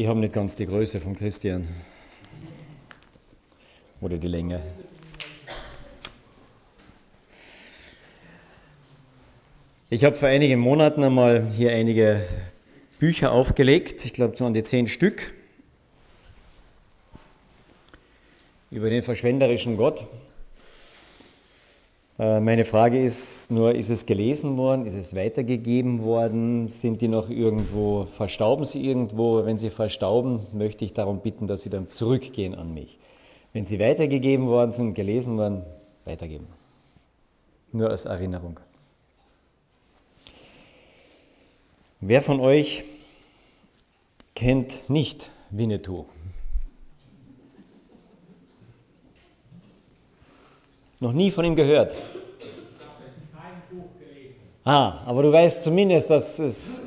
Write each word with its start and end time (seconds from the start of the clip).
Ich 0.00 0.06
habe 0.06 0.18
nicht 0.18 0.32
ganz 0.32 0.56
die 0.56 0.64
Größe 0.64 0.98
von 0.98 1.14
Christian. 1.14 1.68
Oder 4.00 4.16
die 4.16 4.28
Länge. 4.28 4.62
Ich 9.90 10.02
habe 10.02 10.16
vor 10.16 10.30
einigen 10.30 10.58
Monaten 10.58 11.04
einmal 11.04 11.46
hier 11.54 11.72
einige 11.72 12.26
Bücher 12.98 13.30
aufgelegt. 13.32 14.06
Ich 14.06 14.14
glaube, 14.14 14.32
es 14.32 14.40
waren 14.40 14.54
die 14.54 14.62
zehn 14.62 14.86
Stück. 14.86 15.34
Über 18.70 18.88
den 18.88 19.02
verschwenderischen 19.02 19.76
Gott. 19.76 20.06
Äh, 22.20 22.38
meine 22.40 22.66
Frage 22.66 23.02
ist 23.02 23.50
nur, 23.50 23.74
ist 23.74 23.88
es 23.88 24.04
gelesen 24.04 24.58
worden? 24.58 24.84
Ist 24.84 24.92
es 24.92 25.16
weitergegeben 25.16 26.02
worden? 26.02 26.66
Sind 26.66 27.00
die 27.00 27.08
noch 27.08 27.30
irgendwo, 27.30 28.04
verstauben 28.04 28.66
sie 28.66 28.84
irgendwo? 28.84 29.46
Wenn 29.46 29.56
sie 29.56 29.70
verstauben, 29.70 30.46
möchte 30.52 30.84
ich 30.84 30.92
darum 30.92 31.20
bitten, 31.20 31.46
dass 31.46 31.62
sie 31.62 31.70
dann 31.70 31.88
zurückgehen 31.88 32.54
an 32.54 32.74
mich. 32.74 32.98
Wenn 33.54 33.64
sie 33.64 33.80
weitergegeben 33.80 34.48
worden 34.48 34.70
sind, 34.70 34.92
gelesen 34.92 35.38
worden, 35.38 35.62
weitergeben. 36.04 36.46
Nur 37.72 37.88
als 37.88 38.04
Erinnerung. 38.04 38.60
Wer 42.00 42.20
von 42.20 42.38
euch 42.38 42.84
kennt 44.34 44.90
nicht 44.90 45.30
Winnetou? 45.48 46.04
Noch 51.00 51.12
nie 51.12 51.30
von 51.30 51.44
ihm 51.46 51.56
gehört. 51.56 51.94
Ah, 54.64 55.00
aber 55.06 55.22
du 55.22 55.32
weißt 55.32 55.64
zumindest, 55.64 56.10
dass 56.10 56.38
es 56.38 56.82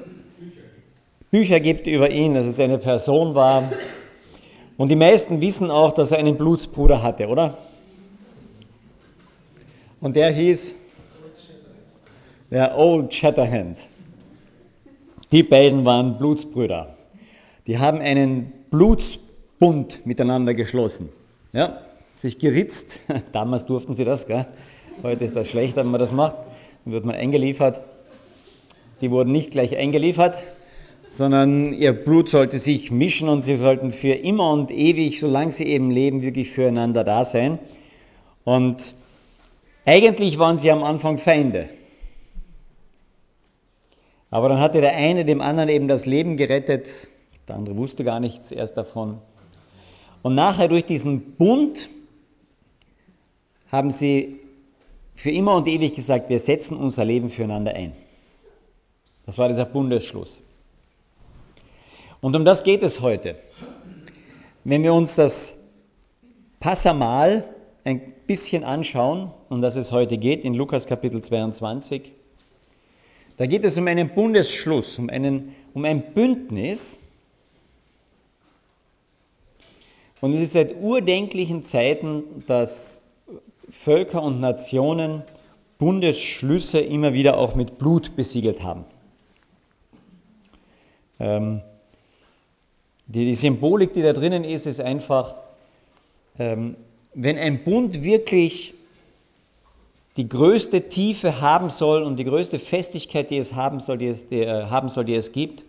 Bücher 1.31 1.59
gibt 1.59 1.87
über 1.87 2.11
ihn, 2.11 2.35
dass 2.35 2.45
es 2.45 2.59
eine 2.59 2.77
Person 2.77 3.33
war. 3.33 3.63
Und 4.77 4.89
die 4.89 4.95
meisten 4.95 5.41
wissen 5.41 5.71
auch, 5.71 5.91
dass 5.91 6.11
er 6.11 6.19
einen 6.19 6.37
Blutsbruder 6.37 7.01
hatte, 7.01 7.27
oder? 7.27 7.57
Und 9.99 10.15
der 10.15 10.31
hieß 10.31 10.75
der 12.51 12.77
Old 12.77 13.11
Shatterhand. 13.11 13.87
Die 15.31 15.41
beiden 15.41 15.85
waren 15.85 16.19
Blutsbrüder. 16.19 16.95
Die 17.65 17.79
haben 17.79 17.99
einen 17.99 18.53
Blutsbund 18.69 20.05
miteinander 20.05 20.53
geschlossen. 20.53 21.09
Ja? 21.51 21.81
Sich 22.15 22.39
geritzt. 22.39 22.99
Damals 23.31 23.65
durften 23.65 23.93
sie 23.93 24.05
das, 24.05 24.27
gell? 24.27 24.47
heute 25.01 25.25
ist 25.25 25.35
das 25.35 25.49
schlecht, 25.49 25.75
wenn 25.75 25.87
man 25.87 25.99
das 25.99 26.11
macht. 26.11 26.35
Dann 26.85 26.93
wird 26.93 27.05
man 27.05 27.15
eingeliefert. 27.15 27.81
Die 29.01 29.11
wurden 29.11 29.31
nicht 29.31 29.51
gleich 29.51 29.75
eingeliefert, 29.75 30.37
sondern 31.09 31.73
ihr 31.73 31.93
Blut 31.93 32.29
sollte 32.29 32.59
sich 32.59 32.91
mischen 32.91 33.27
und 33.27 33.41
sie 33.41 33.57
sollten 33.57 33.91
für 33.91 34.13
immer 34.13 34.51
und 34.51 34.71
ewig, 34.71 35.19
solange 35.19 35.51
sie 35.51 35.65
eben 35.65 35.91
leben, 35.91 36.21
wirklich 36.21 36.51
füreinander 36.51 37.03
da 37.03 37.23
sein. 37.23 37.59
Und 38.43 38.95
eigentlich 39.85 40.39
waren 40.39 40.57
sie 40.57 40.71
am 40.71 40.83
Anfang 40.83 41.17
Feinde. 41.17 41.69
Aber 44.29 44.49
dann 44.49 44.59
hatte 44.59 44.81
der 44.81 44.95
eine 44.95 45.25
dem 45.25 45.41
anderen 45.41 45.69
eben 45.69 45.87
das 45.87 46.05
Leben 46.05 46.37
gerettet, 46.37 47.09
der 47.47 47.55
andere 47.55 47.77
wusste 47.77 48.03
gar 48.03 48.19
nichts 48.19 48.51
erst 48.51 48.77
davon. 48.77 49.19
Und 50.21 50.35
nachher 50.35 50.69
durch 50.69 50.85
diesen 50.85 51.35
Bund 51.35 51.89
haben 53.73 53.89
sie 53.89 54.39
für 55.15 55.31
immer 55.31 55.55
und 55.55 55.67
ewig 55.67 55.95
gesagt, 55.95 56.29
wir 56.29 56.39
setzen 56.39 56.77
unser 56.77 57.03
Leben 57.03 57.31
füreinander 57.31 57.73
ein. 57.73 57.93
Das 59.25 59.39
war 59.39 59.47
dieser 59.49 59.65
Bundesschluss. 59.65 60.43
Und 62.21 62.35
um 62.35 62.45
das 62.45 62.63
geht 62.63 62.83
es 62.83 63.01
heute. 63.01 63.35
Wenn 64.63 64.83
wir 64.83 64.93
uns 64.93 65.15
das 65.15 65.57
Passamal 66.59 67.45
ein 67.83 68.13
bisschen 68.27 68.63
anschauen, 68.63 69.33
um 69.49 69.59
das 69.59 69.75
es 69.75 69.91
heute 69.91 70.19
geht, 70.19 70.45
in 70.45 70.53
Lukas 70.53 70.85
Kapitel 70.85 71.21
22, 71.21 72.11
da 73.37 73.47
geht 73.47 73.65
es 73.65 73.75
um 73.75 73.87
einen 73.87 74.13
Bundesschluss, 74.13 74.99
um, 74.99 75.09
einen, 75.09 75.55
um 75.73 75.83
ein 75.83 76.13
Bündnis. 76.13 76.99
Und 80.21 80.35
es 80.35 80.41
ist 80.41 80.53
seit 80.53 80.75
urdenklichen 80.79 81.63
Zeiten 81.63 82.43
das 82.45 83.02
Völker 83.69 84.21
und 84.21 84.39
Nationen 84.39 85.23
Bundesschlüsse 85.77 86.79
immer 86.79 87.13
wieder 87.13 87.37
auch 87.37 87.55
mit 87.55 87.77
Blut 87.77 88.15
besiegelt 88.15 88.63
haben. 88.63 88.85
Ähm, 91.19 91.61
die, 93.07 93.25
die, 93.25 93.33
Symbolik, 93.33 93.93
die 93.93 94.01
da 94.01 94.13
drinnen 94.13 94.43
ist, 94.43 94.65
ist 94.65 94.79
einfach, 94.79 95.35
ähm, 96.39 96.75
wenn 97.13 97.37
ein 97.37 97.63
Bund 97.63 98.03
wirklich 98.03 98.73
die 100.15 100.29
größte 100.29 100.89
Tiefe 100.89 101.41
haben 101.41 101.69
soll 101.69 102.03
und 102.03 102.17
die 102.17 102.23
größte 102.23 102.59
Festigkeit, 102.59 103.29
die 103.31 103.37
es 103.37 103.53
haben 103.53 103.79
soll, 103.79 103.97
die 103.97 104.07
es, 104.07 104.27
die, 104.27 104.41
äh, 104.41 104.65
haben 104.65 104.89
soll, 104.89 105.05
die 105.05 105.15
es 105.15 105.31
gibt, 105.31 105.65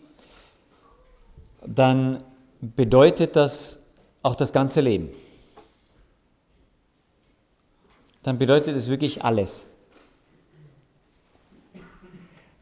dann 1.67 2.23
bedeutet 2.61 3.37
das 3.37 3.81
auch 4.23 4.35
das 4.35 4.53
ganze 4.53 4.81
Leben 4.81 5.11
dann 8.25 8.39
bedeutet 8.39 8.75
es 8.75 8.91
wirklich 8.91 9.23
alles. 9.23 9.67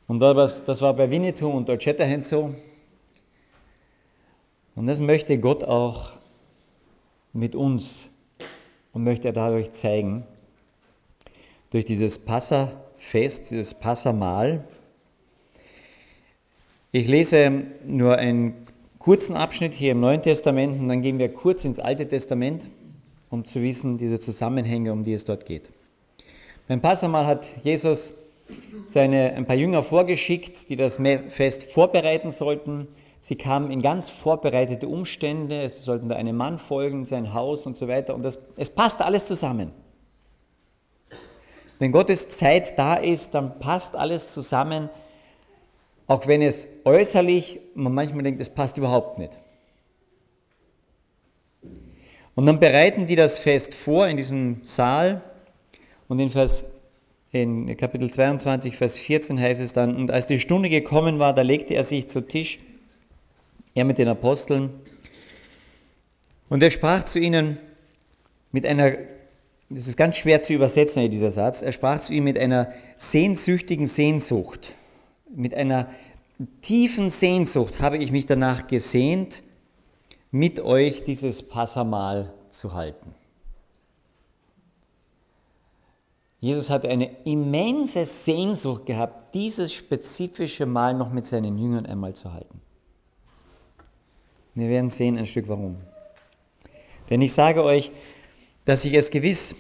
Und 0.09 0.21
das 0.21 0.83
war 0.83 0.93
bei 0.95 1.11
Winnetou 1.11 1.49
und 1.51 1.83
Shatterhand 1.83 2.27
so. 2.27 2.53
Und 4.75 4.87
das 4.87 5.01
möchte 5.01 5.39
Gott 5.39 5.65
auch 5.65 6.13
mit 7.33 7.55
uns 7.55 8.09
und 8.93 9.05
möchte 9.05 9.29
er 9.29 9.33
dadurch 9.33 9.71
zeigen, 9.71 10.25
durch 11.71 11.85
dieses 11.85 12.19
Passafest, 12.19 13.53
dieses 13.53 13.73
Passamal. 13.73 14.65
Ich 16.91 17.07
lese 17.07 17.63
nur 17.87 18.17
einen 18.17 18.67
kurzen 18.99 19.37
Abschnitt 19.37 19.75
hier 19.75 19.93
im 19.93 20.01
Neuen 20.01 20.23
Testament 20.23 20.79
und 20.79 20.89
dann 20.89 21.03
gehen 21.03 21.19
wir 21.19 21.33
kurz 21.33 21.65
ins 21.65 21.79
Alte 21.79 22.09
Testament 22.09 22.67
um 23.33 23.45
zu 23.45 23.63
wissen, 23.63 23.97
diese 23.97 24.21
Zusammenhänge, 24.21 24.93
um 24.93 25.05
die 25.05 25.15
es 25.15 25.25
dort 25.25 25.47
geht. 25.47 25.71
Beim 26.69 26.83
Passamal 26.83 27.27
hat 27.27 27.49
Jesus 27.63 28.15
seine, 28.85 29.33
ein 29.33 29.47
paar 29.47 29.57
Jünger 29.57 29.83
vorgeschickt, 29.83 30.69
die 30.69 30.77
das 30.77 31.01
Fest 31.29 31.73
vorbereiten 31.73 32.31
sollten. 32.31 32.89
Sie 33.21 33.37
kamen 33.37 33.71
in 33.71 33.81
ganz 33.81 34.11
vorbereitete 34.11 34.87
Umstände. 34.87 35.63
Es 35.63 35.85
sollten 35.85 36.11
da 36.11 36.17
einem 36.17 36.37
Mann 36.37 36.59
folgen, 36.59 37.07
sein 37.07 37.33
Haus 37.33 37.67
und 37.67 37.77
so 37.77 37.89
weiter. 37.89 38.15
Und 38.15 38.23
das, 38.23 38.39
es 38.57 38.71
passt 38.71 39.01
alles 39.01 39.27
zusammen. 39.29 39.73
Wenn 41.79 41.91
Gottes 41.91 42.29
Zeit 42.29 42.79
da 42.79 42.95
ist, 42.95 43.35
dann 43.35 43.59
passt 43.59 43.97
alles 43.97 44.35
zusammen, 44.35 44.91
auch 46.07 46.27
wenn 46.27 46.43
es 46.43 46.69
äußerlich, 46.85 47.61
man 47.75 47.95
manchmal 47.95 48.25
denkt, 48.25 48.43
es 48.43 48.51
passt 48.51 48.77
überhaupt 48.77 49.19
nicht. 49.19 49.39
Und 52.35 52.47
dann 52.47 52.61
bereiten 52.61 53.07
die 53.07 53.17
das 53.17 53.39
Fest 53.39 53.75
vor 53.75 54.09
in 54.09 54.17
diesem 54.17 54.61
Saal. 54.63 55.23
Und 56.09 56.19
in, 56.19 56.31
Vers, 56.31 56.65
in 57.31 57.77
Kapitel 57.77 58.11
22, 58.11 58.77
Vers 58.77 58.97
14 58.97 59.39
heißt 59.41 59.61
es 59.61 59.73
dann, 59.73 59.97
und 59.97 60.11
als 60.11 60.27
die 60.27 60.39
Stunde 60.39 60.69
gekommen 60.69 61.19
war, 61.19 61.35
da 61.35 61.43
legte 61.43 61.75
er 61.75 61.83
sich 61.83 62.09
zu 62.09 62.21
Tisch, 62.21 62.59
er 63.75 63.85
mit 63.85 63.99
den 63.99 64.09
Aposteln, 64.09 64.71
und 66.53 66.63
er 66.63 66.71
sprach 66.71 67.05
zu 67.05 67.19
ihnen 67.19 67.57
mit 68.51 68.67
einer, 68.67 68.93
das 69.71 69.89
ist 69.89 69.97
ganz 69.97 70.19
schwer 70.19 70.43
zu 70.43 70.53
übersetzen, 70.53 71.11
dieser 71.11 71.31
Satz, 71.31 71.63
er 71.63 71.73
sprach 71.73 71.99
zu 71.99 72.13
ihnen 72.13 72.25
mit 72.25 72.37
einer 72.37 72.71
sehnsüchtigen 72.99 73.87
Sehnsucht, 73.87 74.75
mit 75.35 75.55
einer 75.55 75.89
tiefen 76.61 77.09
Sehnsucht 77.09 77.81
habe 77.81 77.97
ich 77.97 78.13
mich 78.13 78.27
danach 78.27 78.67
gesehnt, 78.67 79.43
mit 80.33 80.61
euch 80.61 81.05
dieses 81.05 81.47
Passamal 81.47 82.33
zu 82.49 82.73
halten. 82.73 83.15
Jesus 86.41 86.71
hatte 86.71 86.89
eine 86.89 87.15
immense 87.25 88.05
Sehnsucht 88.05 88.87
gehabt, 88.87 89.35
dieses 89.35 89.73
spezifische 89.73 90.67
Mal 90.67 90.95
noch 90.95 91.13
mit 91.13 91.27
seinen 91.27 91.57
Jüngern 91.59 91.87
einmal 91.87 92.15
zu 92.15 92.33
halten. 92.33 92.61
Wir 94.55 94.69
werden 94.69 94.91
sehen 94.91 95.17
ein 95.19 95.27
Stück 95.27 95.49
warum. 95.49 95.77
Denn 97.11 97.21
ich 97.21 97.33
sage 97.33 97.63
euch, 97.63 97.93
dass 98.65 98.85
ich 98.85 98.95
es 98.95 99.11
gewiss 99.11 99.55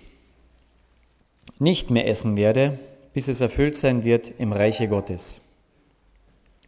nicht 1.58 1.90
mehr 1.90 2.08
essen 2.08 2.36
werde, 2.36 2.78
bis 3.12 3.28
es 3.28 3.40
erfüllt 3.40 3.76
sein 3.76 4.04
wird 4.04 4.32
im 4.38 4.52
Reiche 4.52 4.88
Gottes. 4.88 5.40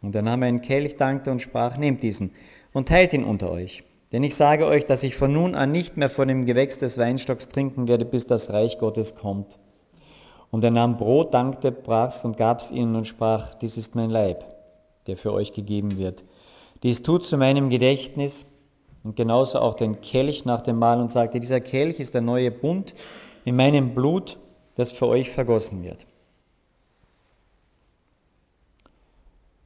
Und 0.01 0.15
er 0.15 0.21
nahm 0.21 0.43
einen 0.43 0.61
Kelch, 0.61 0.95
dankte 0.95 1.31
und 1.31 1.41
sprach, 1.41 1.77
nehmt 1.77 2.03
diesen 2.03 2.31
und 2.71 2.87
teilt 2.87 3.13
ihn 3.13 3.23
unter 3.23 3.49
euch. 3.49 3.83
Denn 4.11 4.23
ich 4.23 4.35
sage 4.35 4.65
euch, 4.65 4.85
dass 4.85 5.03
ich 5.03 5.15
von 5.15 5.33
nun 5.33 5.55
an 5.55 5.71
nicht 5.71 5.97
mehr 5.97 6.09
von 6.09 6.27
dem 6.27 6.45
Gewächs 6.45 6.77
des 6.77 6.97
Weinstocks 6.97 7.47
trinken 7.47 7.87
werde, 7.87 8.05
bis 8.05 8.27
das 8.27 8.51
Reich 8.51 8.77
Gottes 8.77 9.15
kommt. 9.15 9.57
Und 10.51 10.63
er 10.63 10.71
nahm 10.71 10.97
Brot, 10.97 11.33
dankte, 11.33 11.71
brach's 11.71 12.23
und 12.23 12.37
gab's 12.37 12.71
ihnen 12.71 12.95
und 12.95 13.05
sprach, 13.05 13.55
dies 13.55 13.77
ist 13.77 13.95
mein 13.95 14.09
Leib, 14.09 14.45
der 15.07 15.17
für 15.17 15.33
euch 15.33 15.53
gegeben 15.53 15.97
wird. 15.97 16.23
Dies 16.83 17.01
tut 17.01 17.25
zu 17.25 17.37
meinem 17.37 17.69
Gedächtnis 17.69 18.45
und 19.03 19.15
genauso 19.15 19.59
auch 19.59 19.73
den 19.73 20.01
Kelch 20.01 20.45
nach 20.45 20.61
dem 20.61 20.77
Mahl 20.77 21.01
und 21.01 21.11
sagte, 21.11 21.39
dieser 21.39 21.59
Kelch 21.59 21.99
ist 21.99 22.13
der 22.13 22.21
neue 22.21 22.51
Bund 22.51 22.93
in 23.43 23.55
meinem 23.55 23.95
Blut, 23.95 24.37
das 24.75 24.91
für 24.91 25.07
euch 25.07 25.31
vergossen 25.31 25.83
wird. 25.83 26.05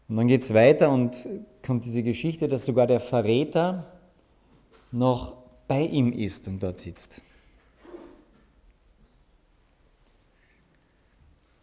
Und 0.07 0.15
dann 0.15 0.27
geht 0.27 0.41
es 0.41 0.53
weiter 0.53 0.89
und 0.89 1.27
kommt 1.65 1.85
diese 1.85 2.03
Geschichte, 2.03 2.47
dass 2.47 2.65
sogar 2.65 2.87
der 2.87 2.99
Verräter 2.99 3.85
noch 4.91 5.37
bei 5.67 5.81
ihm 5.81 6.11
ist 6.11 6.47
und 6.47 6.61
dort 6.61 6.79
sitzt. 6.79 7.21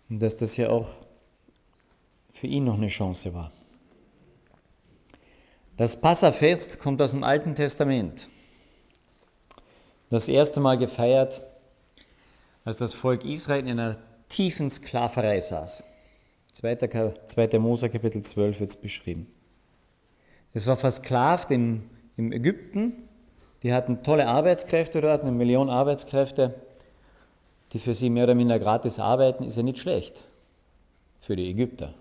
Und 0.08 0.20
dass 0.20 0.36
das 0.36 0.56
ja 0.56 0.70
auch 0.70 0.88
für 2.32 2.46
ihn 2.46 2.64
noch 2.64 2.76
eine 2.76 2.88
Chance 2.88 3.34
war. 3.34 3.50
Das 5.76 6.00
Passafest 6.00 6.78
kommt 6.78 7.02
aus 7.02 7.10
dem 7.10 7.24
Alten 7.24 7.54
Testament. 7.54 8.28
Das 10.08 10.28
erste 10.28 10.60
Mal 10.60 10.78
gefeiert, 10.78 11.42
als 12.64 12.78
das 12.78 12.94
Volk 12.94 13.24
Israel 13.24 13.66
in 13.66 13.80
einer 13.80 13.98
tiefen 14.28 14.70
Sklaverei 14.70 15.40
saß. 15.40 15.84
2. 16.52 16.76
2. 17.26 17.58
Mose 17.58 17.90
Kapitel 17.90 18.22
12 18.22 18.60
wird 18.60 18.70
es 18.70 18.76
beschrieben. 18.76 19.26
Es 20.54 20.66
war 20.66 20.76
versklavt 20.76 21.50
in, 21.50 21.90
im 22.16 22.32
Ägypten. 22.32 23.05
Die 23.66 23.72
hatten 23.72 24.04
tolle 24.04 24.28
Arbeitskräfte 24.28 25.00
dort, 25.00 25.22
eine 25.22 25.32
Million 25.32 25.70
Arbeitskräfte, 25.70 26.54
die 27.72 27.80
für 27.80 27.96
sie 27.96 28.10
mehr 28.10 28.22
oder 28.22 28.36
minder 28.36 28.60
gratis 28.60 29.00
arbeiten, 29.00 29.42
ist 29.42 29.56
ja 29.56 29.64
nicht 29.64 29.78
schlecht 29.78 30.22
für 31.18 31.34
die 31.34 31.50
Ägypter. 31.50 31.92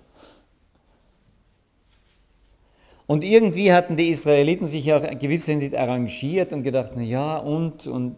Und 3.08 3.24
irgendwie 3.24 3.74
hatten 3.74 3.96
die 3.96 4.10
Israeliten 4.10 4.68
sich 4.68 4.94
auch 4.94 5.02
gewiss 5.18 5.48
Hinsicht 5.48 5.74
arrangiert 5.74 6.54
und 6.54 6.62
gedacht, 6.62 6.92
na 6.96 7.02
ja, 7.02 7.38
und, 7.38 7.88
und, 7.88 8.16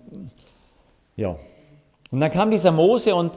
ja. 1.15 1.37
Und 2.11 2.19
dann 2.19 2.31
kam 2.31 2.51
dieser 2.51 2.73
Mose 2.73 3.15
und 3.15 3.31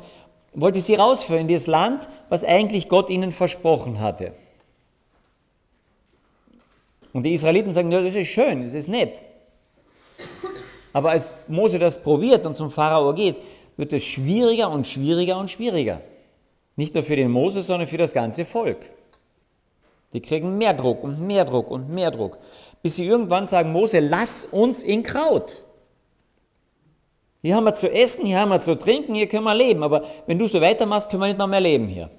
wollte 0.54 0.80
sie 0.80 0.96
rausführen 0.96 1.42
in 1.42 1.54
das 1.54 1.68
Land, 1.68 2.08
was 2.30 2.42
eigentlich 2.42 2.88
Gott 2.88 3.10
ihnen 3.10 3.30
versprochen 3.30 4.00
hatte. 4.00 4.32
Und 7.12 7.22
die 7.22 7.32
Israeliten 7.32 7.70
sagen, 7.70 7.92
ja, 7.92 8.02
das 8.02 8.16
ist 8.16 8.26
schön, 8.26 8.62
das 8.62 8.74
ist 8.74 8.88
nett. 8.88 9.29
Aber 10.92 11.10
als 11.10 11.34
Mose 11.48 11.78
das 11.78 12.02
probiert 12.02 12.46
und 12.46 12.56
zum 12.56 12.70
Pharao 12.70 13.14
geht, 13.14 13.36
wird 13.76 13.92
es 13.92 14.04
schwieriger 14.04 14.70
und 14.70 14.86
schwieriger 14.86 15.38
und 15.38 15.50
schwieriger. 15.50 16.00
Nicht 16.76 16.94
nur 16.94 17.02
für 17.02 17.16
den 17.16 17.30
Mose, 17.30 17.62
sondern 17.62 17.86
für 17.86 17.96
das 17.96 18.12
ganze 18.12 18.44
Volk. 18.44 18.90
Die 20.12 20.20
kriegen 20.20 20.58
mehr 20.58 20.74
Druck 20.74 21.04
und 21.04 21.20
mehr 21.20 21.44
Druck 21.44 21.70
und 21.70 21.90
mehr 21.90 22.10
Druck, 22.10 22.38
bis 22.82 22.96
sie 22.96 23.06
irgendwann 23.06 23.46
sagen, 23.46 23.72
Mose, 23.72 24.00
lass 24.00 24.44
uns 24.44 24.82
in 24.82 25.02
Kraut. 25.02 25.62
Hier 27.42 27.54
haben 27.54 27.64
wir 27.64 27.74
zu 27.74 27.90
essen, 27.90 28.26
hier 28.26 28.40
haben 28.40 28.50
wir 28.50 28.60
zu 28.60 28.76
trinken, 28.76 29.14
hier 29.14 29.28
können 29.28 29.44
wir 29.44 29.54
leben, 29.54 29.82
aber 29.82 30.04
wenn 30.26 30.38
du 30.38 30.46
so 30.46 30.60
weitermachst, 30.60 31.10
können 31.10 31.22
wir 31.22 31.28
nicht 31.28 31.38
noch 31.38 31.46
mehr 31.46 31.60
leben 31.60 31.86
hier. 31.86 32.10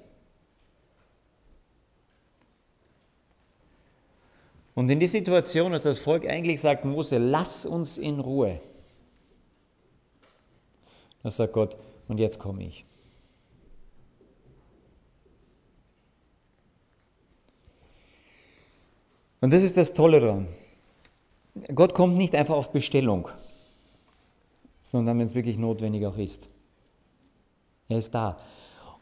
Und 4.74 4.90
in 4.90 5.00
die 5.00 5.06
Situation, 5.06 5.72
dass 5.72 5.82
das 5.82 5.98
Volk 5.98 6.26
eigentlich 6.26 6.60
sagt, 6.60 6.84
Mose, 6.84 7.18
lass 7.18 7.66
uns 7.66 7.98
in 7.98 8.20
Ruhe. 8.20 8.60
Da 11.22 11.30
sagt 11.30 11.52
Gott, 11.52 11.76
und 12.08 12.18
jetzt 12.18 12.38
komme 12.38 12.64
ich. 12.64 12.84
Und 19.40 19.52
das 19.52 19.62
ist 19.62 19.76
das 19.76 19.92
Tolle 19.92 20.20
daran. 20.20 20.48
Gott 21.74 21.94
kommt 21.94 22.16
nicht 22.16 22.34
einfach 22.34 22.54
auf 22.54 22.72
Bestellung, 22.72 23.28
sondern 24.80 25.18
wenn 25.18 25.26
es 25.26 25.34
wirklich 25.34 25.58
notwendig 25.58 26.06
auch 26.06 26.16
ist. 26.16 26.48
Er 27.88 27.98
ist 27.98 28.14
da. 28.14 28.38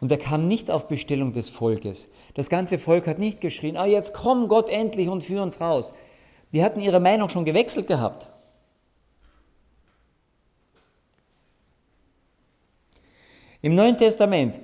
Und 0.00 0.11
er 0.11 0.19
kam 0.19 0.49
nicht 0.49 0.70
auf 0.70 0.88
Bestellung 0.88 1.32
des 1.32 1.49
Volkes. 1.49 2.08
Das 2.35 2.49
ganze 2.49 2.79
Volk 2.79 3.06
hat 3.06 3.19
nicht 3.19 3.41
geschrien, 3.41 3.76
ah, 3.76 3.85
jetzt 3.85 4.14
komm 4.14 4.49
Gott 4.49 4.70
endlich 4.70 5.08
und 5.08 5.23
führ 5.23 5.43
uns 5.43 5.61
raus. 5.61 5.93
Die 6.52 6.64
hatten 6.64 6.81
ihre 6.81 7.00
Meinung 7.00 7.29
schon 7.29 7.44
gewechselt 7.44 7.87
gehabt. 7.87 8.29
Im 13.62 13.75
Neuen 13.75 13.99
Testament, 13.99 14.58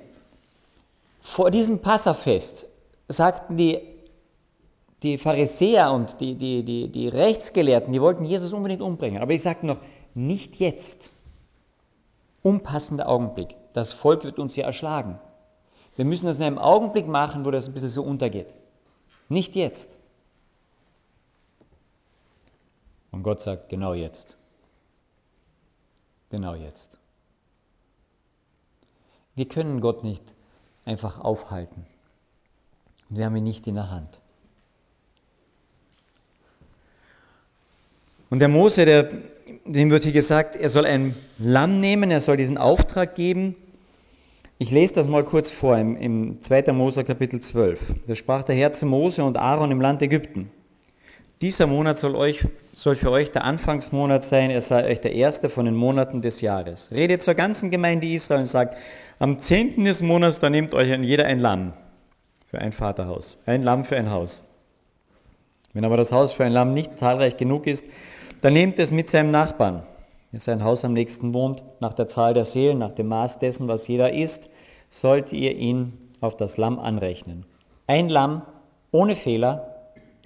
vor 1.21 1.51
diesem 1.51 1.79
Passafest, 1.79 2.67
sagten 3.07 3.57
die 3.57 3.79
die 5.03 5.17
Pharisäer 5.17 5.91
und 5.91 6.19
die, 6.21 6.35
die, 6.35 6.63
die, 6.63 6.89
die 6.89 7.07
Rechtsgelehrten, 7.07 7.93
die 7.93 8.01
wollten 8.01 8.25
Jesus 8.25 8.53
unbedingt 8.53 8.81
umbringen. 8.81 9.21
Aber 9.21 9.31
ich 9.31 9.43
sage 9.43 9.65
noch, 9.65 9.77
nicht 10.15 10.55
jetzt. 10.55 11.11
Unpassender 12.41 13.07
Augenblick. 13.07 13.55
Das 13.73 13.93
Volk 13.93 14.23
wird 14.23 14.39
uns 14.39 14.55
ja 14.55 14.65
erschlagen. 14.65 15.19
Wir 15.97 16.05
müssen 16.05 16.27
das 16.27 16.37
in 16.37 16.43
einem 16.43 16.59
Augenblick 16.59 17.07
machen, 17.07 17.43
wo 17.43 17.51
das 17.51 17.67
ein 17.67 17.73
bisschen 17.73 17.89
so 17.89 18.03
untergeht. 18.03 18.53
Nicht 19.29 19.55
jetzt. 19.55 19.97
Und 23.11 23.23
Gott 23.23 23.41
sagt, 23.41 23.67
genau 23.69 23.93
jetzt. 23.93 24.37
Genau 26.29 26.53
jetzt. 26.53 26.97
Wir 29.35 29.47
können 29.47 29.81
Gott 29.81 30.03
nicht 30.03 30.23
einfach 30.85 31.19
aufhalten. 31.19 31.85
Wir 33.09 33.25
haben 33.25 33.35
ihn 33.35 33.43
nicht 33.43 33.65
in 33.67 33.75
der 33.75 33.89
Hand. 33.89 34.19
Und 38.29 38.39
der 38.39 38.49
Mose, 38.49 38.85
der, 38.85 39.09
dem 39.65 39.89
wird 39.89 40.03
hier 40.03 40.11
gesagt, 40.11 40.55
er 40.55 40.69
soll 40.69 40.85
ein 40.85 41.15
Lamm 41.39 41.79
nehmen, 41.79 42.11
er 42.11 42.19
soll 42.19 42.37
diesen 42.37 42.57
Auftrag 42.57 43.15
geben. 43.15 43.55
Ich 44.59 44.71
lese 44.71 44.95
das 44.95 45.07
mal 45.07 45.23
kurz 45.23 45.51
vor 45.51 45.77
im, 45.77 45.95
im 45.95 46.41
2. 46.41 46.71
Mose 46.73 47.03
Kapitel 47.03 47.39
12. 47.39 47.79
Da 48.07 48.15
sprach 48.15 48.41
der 48.41 48.55
Herr 48.55 48.71
zu 48.71 48.87
Mose 48.87 49.23
und 49.23 49.37
Aaron 49.37 49.69
im 49.69 49.81
Land 49.81 50.01
Ägypten. 50.01 50.49
Dieser 51.43 51.67
Monat 51.67 51.99
soll, 51.99 52.15
euch, 52.15 52.43
soll 52.71 52.95
für 52.95 53.11
euch 53.11 53.29
der 53.29 53.43
Anfangsmonat 53.43 54.23
sein, 54.23 54.49
er 54.49 54.61
sei 54.61 54.89
euch 54.89 54.99
der 54.99 55.13
erste 55.13 55.49
von 55.49 55.65
den 55.65 55.75
Monaten 55.75 56.23
des 56.23 56.41
Jahres. 56.41 56.89
Redet 56.91 57.21
zur 57.21 57.35
ganzen 57.35 57.69
Gemeinde 57.69 58.07
Israel 58.07 58.39
und 58.39 58.45
sagt, 58.47 58.75
am 59.19 59.37
zehnten 59.37 59.83
des 59.83 60.01
Monats, 60.01 60.39
da 60.39 60.49
nehmt 60.49 60.73
euch 60.73 60.89
jeder 61.03 61.25
ein 61.25 61.39
Lamm 61.39 61.73
für 62.47 62.57
ein 62.57 62.71
Vaterhaus, 62.71 63.37
ein 63.45 63.61
Lamm 63.61 63.85
für 63.85 63.97
ein 63.97 64.09
Haus. 64.09 64.43
Wenn 65.73 65.85
aber 65.85 65.97
das 65.97 66.11
Haus 66.11 66.33
für 66.33 66.45
ein 66.45 66.51
Lamm 66.53 66.71
nicht 66.71 66.97
zahlreich 66.97 67.37
genug 67.37 67.67
ist, 67.67 67.85
dann 68.41 68.53
nehmt 68.53 68.79
es 68.79 68.89
mit 68.89 69.07
seinem 69.07 69.29
Nachbarn, 69.29 69.83
sein 70.33 70.63
Haus 70.63 70.83
am 70.83 70.93
nächsten 70.93 71.33
wohnt, 71.33 71.63
nach 71.79 71.93
der 71.93 72.07
Zahl 72.07 72.33
der 72.33 72.45
Seelen, 72.45 72.79
nach 72.79 72.91
dem 72.91 73.07
Maß 73.07 73.39
dessen, 73.39 73.67
was 73.67 73.87
jeder 73.87 74.13
isst, 74.13 74.49
sollt 74.89 75.31
ihr 75.33 75.55
ihn 75.55 75.93
auf 76.21 76.35
das 76.35 76.57
Lamm 76.57 76.79
anrechnen. 76.79 77.45
Ein 77.87 78.09
Lamm 78.09 78.41
ohne 78.91 79.15
Fehler, 79.15 79.75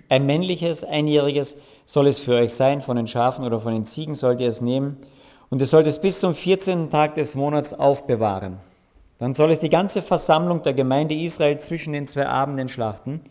ein 0.09 0.25
männliches, 0.25 0.83
einjähriges 0.83 1.57
soll 1.85 2.07
es 2.07 2.19
für 2.19 2.35
euch 2.35 2.53
sein, 2.53 2.81
von 2.81 2.97
den 2.97 3.07
Schafen 3.07 3.45
oder 3.45 3.59
von 3.59 3.73
den 3.73 3.85
Ziegen 3.85 4.15
sollt 4.15 4.39
ihr 4.39 4.49
es 4.49 4.61
nehmen, 4.61 4.97
und 5.49 5.61
ihr 5.61 5.67
sollt 5.67 5.87
es 5.87 5.99
bis 5.99 6.19
zum 6.19 6.33
14. 6.33 6.89
Tag 6.89 7.15
des 7.15 7.35
Monats 7.35 7.73
aufbewahren. 7.73 8.57
Dann 9.17 9.33
soll 9.33 9.51
es 9.51 9.59
die 9.59 9.69
ganze 9.69 10.01
Versammlung 10.01 10.63
der 10.63 10.73
Gemeinde 10.73 11.13
Israel 11.13 11.59
zwischen 11.59 11.93
den 11.93 12.07
zwei 12.07 12.27
Abenden 12.27 12.69
schlachten, 12.69 13.21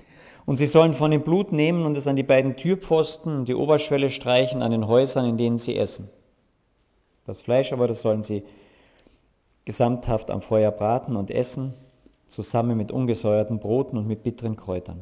und 0.46 0.56
sie 0.56 0.66
sollen 0.66 0.92
von 0.92 1.10
dem 1.10 1.22
Blut 1.22 1.52
nehmen 1.52 1.84
und 1.84 1.96
es 1.96 2.06
an 2.06 2.16
die 2.16 2.22
beiden 2.22 2.56
Türpfosten 2.56 3.40
und 3.40 3.48
die 3.48 3.54
Oberschwelle 3.54 4.10
streichen 4.10 4.62
an 4.62 4.72
den 4.72 4.86
Häusern, 4.86 5.26
in 5.28 5.36
denen 5.36 5.58
sie 5.58 5.76
essen. 5.76 6.08
Das 7.30 7.42
Fleisch 7.42 7.72
aber, 7.72 7.86
das 7.86 8.00
sollen 8.00 8.24
sie 8.24 8.42
gesamthaft 9.64 10.32
am 10.32 10.42
Feuer 10.42 10.72
braten 10.72 11.14
und 11.14 11.30
essen, 11.30 11.74
zusammen 12.26 12.76
mit 12.76 12.90
ungesäuerten 12.90 13.60
Broten 13.60 13.96
und 13.96 14.08
mit 14.08 14.24
bitteren 14.24 14.56
Kräutern. 14.56 14.98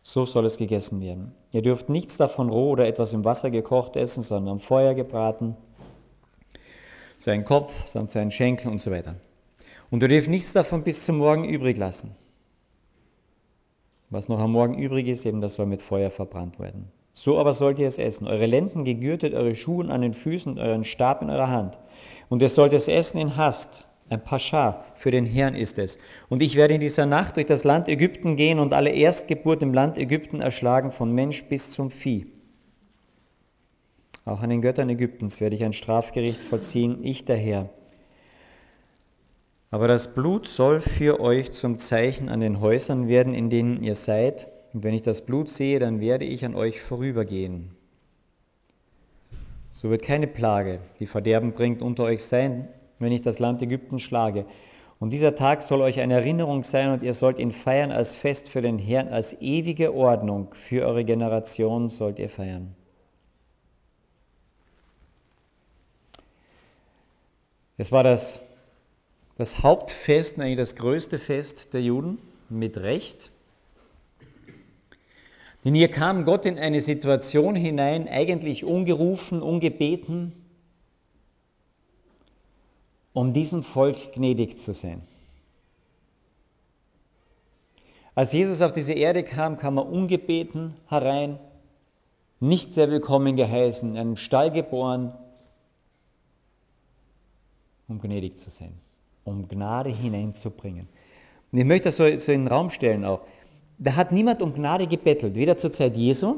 So 0.00 0.24
soll 0.24 0.46
es 0.46 0.56
gegessen 0.56 1.02
werden. 1.02 1.34
Ihr 1.52 1.60
dürft 1.60 1.90
nichts 1.90 2.16
davon 2.16 2.48
roh 2.48 2.70
oder 2.70 2.86
etwas 2.86 3.12
im 3.12 3.26
Wasser 3.26 3.50
gekocht 3.50 3.96
essen, 3.96 4.22
sondern 4.22 4.52
am 4.52 4.60
Feuer 4.60 4.94
gebraten, 4.94 5.54
seinen 7.18 7.44
Kopf 7.44 7.74
seinen 7.86 8.30
Schenkel 8.30 8.70
und 8.70 8.80
so 8.80 8.90
weiter. 8.90 9.16
Und 9.90 10.02
ihr 10.02 10.08
dürft 10.08 10.30
nichts 10.30 10.54
davon 10.54 10.82
bis 10.82 11.04
zum 11.04 11.18
Morgen 11.18 11.44
übrig 11.44 11.76
lassen. 11.76 12.16
Was 14.08 14.30
noch 14.30 14.38
am 14.38 14.52
Morgen 14.52 14.78
übrig 14.78 15.08
ist, 15.08 15.26
eben 15.26 15.42
das 15.42 15.56
soll 15.56 15.66
mit 15.66 15.82
Feuer 15.82 16.10
verbrannt 16.10 16.58
werden. 16.58 16.90
So 17.18 17.38
aber 17.38 17.54
sollt 17.54 17.78
ihr 17.78 17.86
es 17.88 17.96
essen. 17.96 18.28
Eure 18.28 18.44
Lenden 18.44 18.84
gegürtet, 18.84 19.32
eure 19.32 19.54
Schuhe 19.54 19.88
an 19.88 20.02
den 20.02 20.12
Füßen 20.12 20.58
euren 20.58 20.84
Stab 20.84 21.22
in 21.22 21.30
eurer 21.30 21.48
Hand. 21.48 21.78
Und 22.28 22.42
ihr 22.42 22.50
sollt 22.50 22.74
es 22.74 22.88
essen 22.88 23.16
in 23.16 23.38
Hast. 23.38 23.88
Ein 24.10 24.22
Pascha, 24.22 24.84
für 24.96 25.10
den 25.10 25.24
Herrn 25.24 25.54
ist 25.54 25.78
es. 25.78 25.98
Und 26.28 26.42
ich 26.42 26.56
werde 26.56 26.74
in 26.74 26.80
dieser 26.80 27.06
Nacht 27.06 27.36
durch 27.36 27.46
das 27.46 27.64
Land 27.64 27.88
Ägypten 27.88 28.36
gehen 28.36 28.58
und 28.58 28.74
alle 28.74 28.90
Erstgeburt 28.90 29.62
im 29.62 29.72
Land 29.72 29.96
Ägypten 29.96 30.42
erschlagen, 30.42 30.92
von 30.92 31.10
Mensch 31.10 31.44
bis 31.44 31.70
zum 31.70 31.90
Vieh. 31.90 32.26
Auch 34.26 34.42
an 34.42 34.50
den 34.50 34.60
Göttern 34.60 34.90
Ägyptens 34.90 35.40
werde 35.40 35.56
ich 35.56 35.64
ein 35.64 35.72
Strafgericht 35.72 36.42
vollziehen, 36.42 37.02
ich 37.02 37.24
der 37.24 37.38
Herr. 37.38 37.70
Aber 39.70 39.88
das 39.88 40.14
Blut 40.14 40.46
soll 40.48 40.82
für 40.82 41.18
euch 41.18 41.52
zum 41.52 41.78
Zeichen 41.78 42.28
an 42.28 42.40
den 42.40 42.60
Häusern 42.60 43.08
werden, 43.08 43.32
in 43.32 43.48
denen 43.48 43.82
ihr 43.82 43.94
seid. 43.94 44.48
Und 44.72 44.82
wenn 44.84 44.94
ich 44.94 45.02
das 45.02 45.24
Blut 45.24 45.48
sehe, 45.48 45.78
dann 45.78 46.00
werde 46.00 46.24
ich 46.24 46.44
an 46.44 46.54
euch 46.54 46.80
vorübergehen. 46.80 47.70
So 49.70 49.90
wird 49.90 50.02
keine 50.02 50.26
Plage, 50.26 50.80
die 51.00 51.06
Verderben 51.06 51.52
bringt, 51.52 51.82
unter 51.82 52.04
euch 52.04 52.24
sein, 52.24 52.68
wenn 52.98 53.12
ich 53.12 53.20
das 53.20 53.38
Land 53.38 53.62
Ägypten 53.62 53.98
schlage. 53.98 54.46
Und 54.98 55.10
dieser 55.10 55.34
Tag 55.34 55.60
soll 55.60 55.82
euch 55.82 56.00
eine 56.00 56.14
Erinnerung 56.14 56.64
sein 56.64 56.90
und 56.90 57.02
ihr 57.02 57.12
sollt 57.12 57.38
ihn 57.38 57.50
feiern 57.50 57.92
als 57.92 58.14
Fest 58.14 58.48
für 58.48 58.62
den 58.62 58.78
Herrn, 58.78 59.08
als 59.08 59.40
ewige 59.42 59.94
Ordnung 59.94 60.54
für 60.54 60.86
eure 60.86 61.04
Generation 61.04 61.88
sollt 61.88 62.18
ihr 62.18 62.30
feiern. 62.30 62.74
Es 67.76 67.92
war 67.92 68.02
das, 68.02 68.40
das 69.36 69.62
Hauptfest, 69.62 70.40
eigentlich 70.40 70.56
das 70.56 70.76
größte 70.76 71.18
Fest 71.18 71.74
der 71.74 71.82
Juden, 71.82 72.16
mit 72.48 72.78
Recht. 72.78 73.30
Denn 75.66 75.74
hier 75.74 75.90
kam 75.90 76.24
Gott 76.24 76.46
in 76.46 76.60
eine 76.60 76.80
Situation 76.80 77.56
hinein, 77.56 78.06
eigentlich 78.06 78.64
ungerufen, 78.64 79.42
ungebeten, 79.42 80.32
um 83.12 83.32
diesem 83.32 83.64
Volk 83.64 84.12
gnädig 84.12 84.58
zu 84.58 84.72
sein. 84.72 85.02
Als 88.14 88.32
Jesus 88.32 88.62
auf 88.62 88.70
diese 88.70 88.92
Erde 88.92 89.24
kam, 89.24 89.56
kam 89.56 89.76
er 89.76 89.88
ungebeten 89.88 90.76
herein, 90.86 91.40
nicht 92.38 92.74
sehr 92.74 92.88
willkommen 92.88 93.34
geheißen, 93.34 93.90
in 93.90 93.98
einem 93.98 94.16
Stall 94.16 94.52
geboren, 94.52 95.14
um 97.88 98.00
gnädig 98.00 98.38
zu 98.38 98.50
sein, 98.50 98.72
um 99.24 99.48
Gnade 99.48 99.90
hineinzubringen. 99.90 100.86
Und 101.50 101.58
ich 101.58 101.64
möchte 101.64 101.88
das 101.88 101.96
so, 101.96 102.16
so 102.18 102.30
in 102.30 102.42
den 102.44 102.52
Raum 102.52 102.70
stellen 102.70 103.04
auch. 103.04 103.26
Da 103.78 103.96
hat 103.96 104.12
niemand 104.12 104.42
um 104.42 104.54
Gnade 104.54 104.86
gebettelt, 104.86 105.34
weder 105.34 105.56
zur 105.56 105.70
Zeit 105.70 105.96
Jesu, 105.96 106.36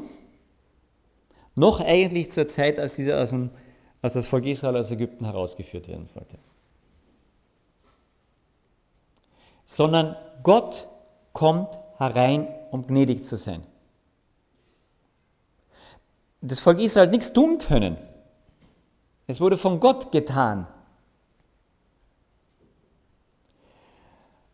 noch 1.55 1.79
eigentlich 1.79 2.29
zur 2.29 2.47
Zeit, 2.47 2.79
als, 2.79 2.95
diese 2.95 3.17
aus 3.17 3.31
dem, 3.31 3.49
als 4.01 4.13
das 4.13 4.27
Volk 4.27 4.45
Israel 4.45 4.77
aus 4.77 4.91
Ägypten 4.91 5.25
herausgeführt 5.25 5.87
werden 5.87 6.05
sollte. 6.05 6.37
Sondern 9.65 10.15
Gott 10.43 10.87
kommt 11.33 11.77
herein, 11.97 12.47
um 12.71 12.87
gnädig 12.87 13.23
zu 13.23 13.37
sein. 13.37 13.63
Das 16.41 16.59
Volk 16.59 16.79
Israel 16.79 17.07
hat 17.07 17.11
nichts 17.11 17.33
tun 17.33 17.57
können. 17.57 17.97
Es 19.27 19.41
wurde 19.41 19.57
von 19.57 19.79
Gott 19.79 20.11
getan. 20.11 20.67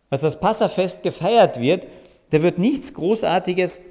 Als 0.09 0.21
das 0.21 0.39
Passafest 0.39 1.03
gefeiert 1.03 1.59
wird, 1.59 1.87
da 2.29 2.41
wird 2.41 2.57
nichts 2.57 2.93
Großartiges 2.93 3.81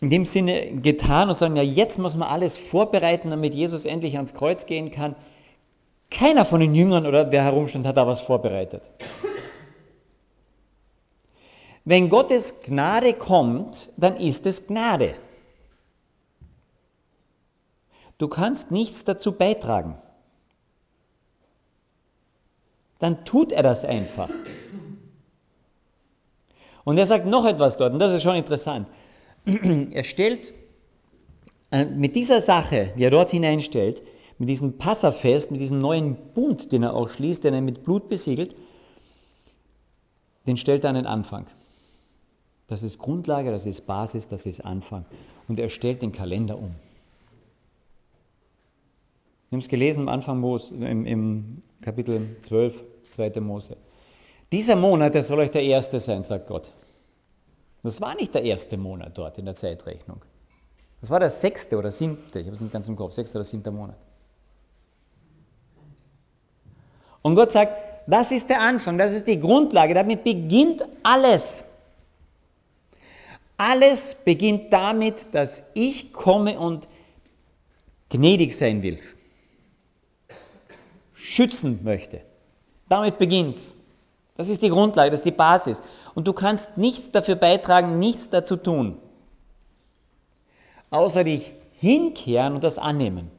in 0.00 0.10
dem 0.10 0.24
Sinne 0.24 0.80
getan 0.80 1.28
und 1.28 1.36
sagen, 1.36 1.56
ja, 1.56 1.62
jetzt 1.62 1.98
muss 1.98 2.16
man 2.16 2.28
alles 2.28 2.56
vorbereiten, 2.56 3.30
damit 3.30 3.54
Jesus 3.54 3.84
endlich 3.84 4.16
ans 4.16 4.34
Kreuz 4.34 4.66
gehen 4.66 4.90
kann. 4.90 5.16
Keiner 6.10 6.44
von 6.44 6.60
den 6.60 6.74
Jüngern 6.74 7.06
oder 7.06 7.32
wer 7.32 7.42
herumstand, 7.42 7.86
hat 7.86 7.96
da 7.96 8.06
was 8.06 8.20
vorbereitet. 8.20 8.82
Wenn 11.84 12.10
Gottes 12.10 12.62
Gnade 12.62 13.14
kommt, 13.14 13.88
dann 13.96 14.16
ist 14.16 14.46
es 14.46 14.66
Gnade. 14.66 15.14
Du 18.18 18.28
kannst 18.28 18.70
nichts 18.70 19.04
dazu 19.04 19.32
beitragen. 19.32 19.96
Dann 22.98 23.24
tut 23.24 23.52
er 23.52 23.62
das 23.62 23.84
einfach. 23.84 24.28
Und 26.88 26.96
er 26.96 27.04
sagt 27.04 27.26
noch 27.26 27.44
etwas 27.44 27.76
dort, 27.76 27.92
und 27.92 27.98
das 27.98 28.14
ist 28.14 28.22
schon 28.22 28.34
interessant. 28.34 28.88
Er 29.90 30.04
stellt 30.04 30.54
äh, 31.70 31.84
mit 31.84 32.16
dieser 32.16 32.40
Sache, 32.40 32.94
die 32.96 33.04
er 33.04 33.10
dort 33.10 33.28
hineinstellt, 33.28 34.02
mit 34.38 34.48
diesem 34.48 34.78
Passafest, 34.78 35.50
mit 35.50 35.60
diesem 35.60 35.82
neuen 35.82 36.16
Bund, 36.32 36.72
den 36.72 36.84
er 36.84 36.94
auch 36.94 37.10
schließt, 37.10 37.44
den 37.44 37.52
er 37.52 37.60
mit 37.60 37.84
Blut 37.84 38.08
besiegelt, 38.08 38.54
den 40.46 40.56
stellt 40.56 40.82
er 40.82 40.88
an 40.88 40.96
den 40.96 41.04
Anfang. 41.04 41.46
Das 42.68 42.82
ist 42.82 42.98
Grundlage, 42.98 43.50
das 43.50 43.66
ist 43.66 43.82
Basis, 43.82 44.28
das 44.28 44.46
ist 44.46 44.64
Anfang. 44.64 45.04
Und 45.46 45.60
er 45.60 45.68
stellt 45.68 46.00
den 46.00 46.12
Kalender 46.12 46.56
um. 46.56 46.74
Wir 49.50 49.56
haben 49.56 49.60
es 49.60 49.68
gelesen 49.68 50.08
am 50.08 50.08
Anfang 50.08 50.42
im 51.04 51.62
Kapitel 51.82 52.38
12, 52.40 52.82
2. 53.10 53.40
Mose. 53.40 53.76
Dieser 54.50 54.76
Monat, 54.76 55.14
der 55.14 55.22
soll 55.22 55.40
euch 55.40 55.50
der 55.50 55.64
erste 55.64 56.00
sein, 56.00 56.22
sagt 56.22 56.46
Gott. 56.46 56.70
Das 57.82 58.00
war 58.00 58.14
nicht 58.14 58.34
der 58.34 58.42
erste 58.42 58.76
Monat 58.76 59.16
dort 59.16 59.38
in 59.38 59.44
der 59.44 59.54
Zeitrechnung. 59.54 60.22
Das 61.00 61.10
war 61.10 61.20
der 61.20 61.30
sechste 61.30 61.78
oder 61.78 61.92
siebte, 61.92 62.40
ich 62.40 62.46
habe 62.46 62.56
es 62.56 62.60
nicht 62.60 62.72
ganz 62.72 62.88
im 62.88 62.96
Kopf, 62.96 63.12
sechster 63.12 63.36
oder 63.36 63.44
siebter 63.44 63.70
Monat. 63.70 63.96
Und 67.22 67.36
Gott 67.36 67.52
sagt, 67.52 67.72
das 68.06 68.32
ist 68.32 68.48
der 68.48 68.60
Anfang, 68.60 68.98
das 68.98 69.12
ist 69.12 69.26
die 69.26 69.38
Grundlage, 69.38 69.94
damit 69.94 70.24
beginnt 70.24 70.84
alles. 71.02 71.64
Alles 73.56 74.14
beginnt 74.24 74.72
damit, 74.72 75.26
dass 75.32 75.62
ich 75.74 76.12
komme 76.12 76.58
und 76.58 76.88
gnädig 78.08 78.56
sein 78.56 78.82
will, 78.82 78.98
schützen 81.12 81.80
möchte. 81.82 82.20
Damit 82.88 83.18
beginnt's. 83.18 83.77
Das 84.38 84.48
ist 84.48 84.62
die 84.62 84.70
Grundlage, 84.70 85.10
das 85.10 85.20
ist 85.20 85.26
die 85.26 85.32
Basis. 85.32 85.82
Und 86.14 86.28
du 86.28 86.32
kannst 86.32 86.78
nichts 86.78 87.10
dafür 87.10 87.34
beitragen, 87.34 87.98
nichts 87.98 88.30
dazu 88.30 88.56
tun, 88.56 88.96
außer 90.90 91.24
dich 91.24 91.52
hinkehren 91.72 92.54
und 92.54 92.62
das 92.62 92.78
annehmen. 92.78 93.32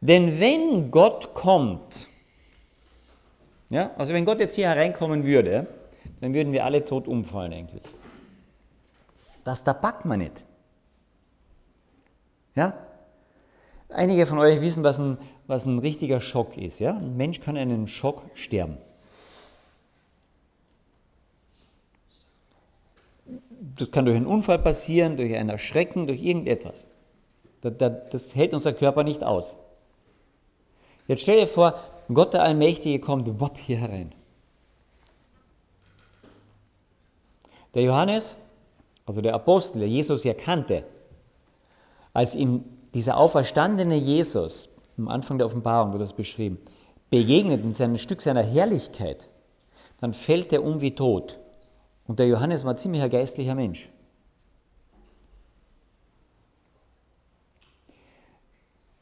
Denn 0.00 0.38
wenn 0.38 0.92
Gott 0.92 1.34
kommt, 1.34 2.06
ja, 3.68 3.90
also 3.98 4.14
wenn 4.14 4.24
Gott 4.24 4.38
jetzt 4.38 4.54
hier 4.54 4.68
hereinkommen 4.68 5.26
würde, 5.26 5.66
dann 6.20 6.34
würden 6.34 6.52
wir 6.52 6.64
alle 6.64 6.84
tot 6.84 7.08
umfallen 7.08 7.52
eigentlich. 7.52 7.82
Das 9.42 9.64
da 9.64 9.72
packt 9.72 10.04
man 10.04 10.20
nicht. 10.20 10.40
Ja? 12.54 12.74
Einige 13.94 14.26
von 14.26 14.38
euch 14.38 14.60
wissen, 14.60 14.82
was 14.82 14.98
ein, 14.98 15.18
was 15.46 15.66
ein 15.66 15.78
richtiger 15.78 16.20
Schock 16.20 16.56
ist. 16.56 16.80
Ja? 16.80 16.96
Ein 16.96 17.16
Mensch 17.16 17.40
kann 17.40 17.54
in 17.54 17.70
einem 17.70 17.86
Schock 17.86 18.24
sterben. 18.34 18.76
Das 23.76 23.92
kann 23.92 24.04
durch 24.04 24.16
einen 24.16 24.26
Unfall 24.26 24.58
passieren, 24.58 25.16
durch 25.16 25.34
ein 25.34 25.48
Erschrecken, 25.48 26.08
durch 26.08 26.20
irgendetwas. 26.20 26.88
Das, 27.60 27.74
das, 27.78 27.92
das 28.10 28.34
hält 28.34 28.52
unser 28.52 28.72
Körper 28.72 29.04
nicht 29.04 29.22
aus. 29.22 29.56
Jetzt 31.06 31.22
stell 31.22 31.38
dir 31.38 31.46
vor, 31.46 31.74
Gott 32.12 32.34
der 32.34 32.42
Allmächtige 32.42 32.98
kommt 32.98 33.40
wopp 33.40 33.58
hier 33.58 33.78
herein. 33.78 34.12
Der 37.74 37.82
Johannes, 37.82 38.36
also 39.06 39.20
der 39.20 39.34
Apostel, 39.34 39.80
der 39.80 39.88
Jesus 39.88 40.24
ja 40.24 40.34
kannte, 40.34 40.84
als 42.12 42.34
ihm 42.34 42.64
dieser 42.94 43.16
auferstandene 43.16 43.96
Jesus, 43.96 44.68
am 44.96 45.08
Anfang 45.08 45.38
der 45.38 45.46
Offenbarung 45.46 45.92
wird 45.92 46.02
das 46.02 46.12
beschrieben, 46.12 46.58
begegnet 47.10 47.62
in 47.64 47.74
seinem 47.74 47.98
Stück 47.98 48.22
seiner 48.22 48.42
Herrlichkeit, 48.42 49.28
dann 50.00 50.14
fällt 50.14 50.52
er 50.52 50.62
um 50.62 50.80
wie 50.80 50.94
tot. 50.94 51.40
Und 52.06 52.18
der 52.18 52.28
Johannes 52.28 52.64
war 52.64 52.74
ein 52.74 52.78
ziemlicher 52.78 53.08
geistlicher 53.08 53.54
Mensch. 53.54 53.88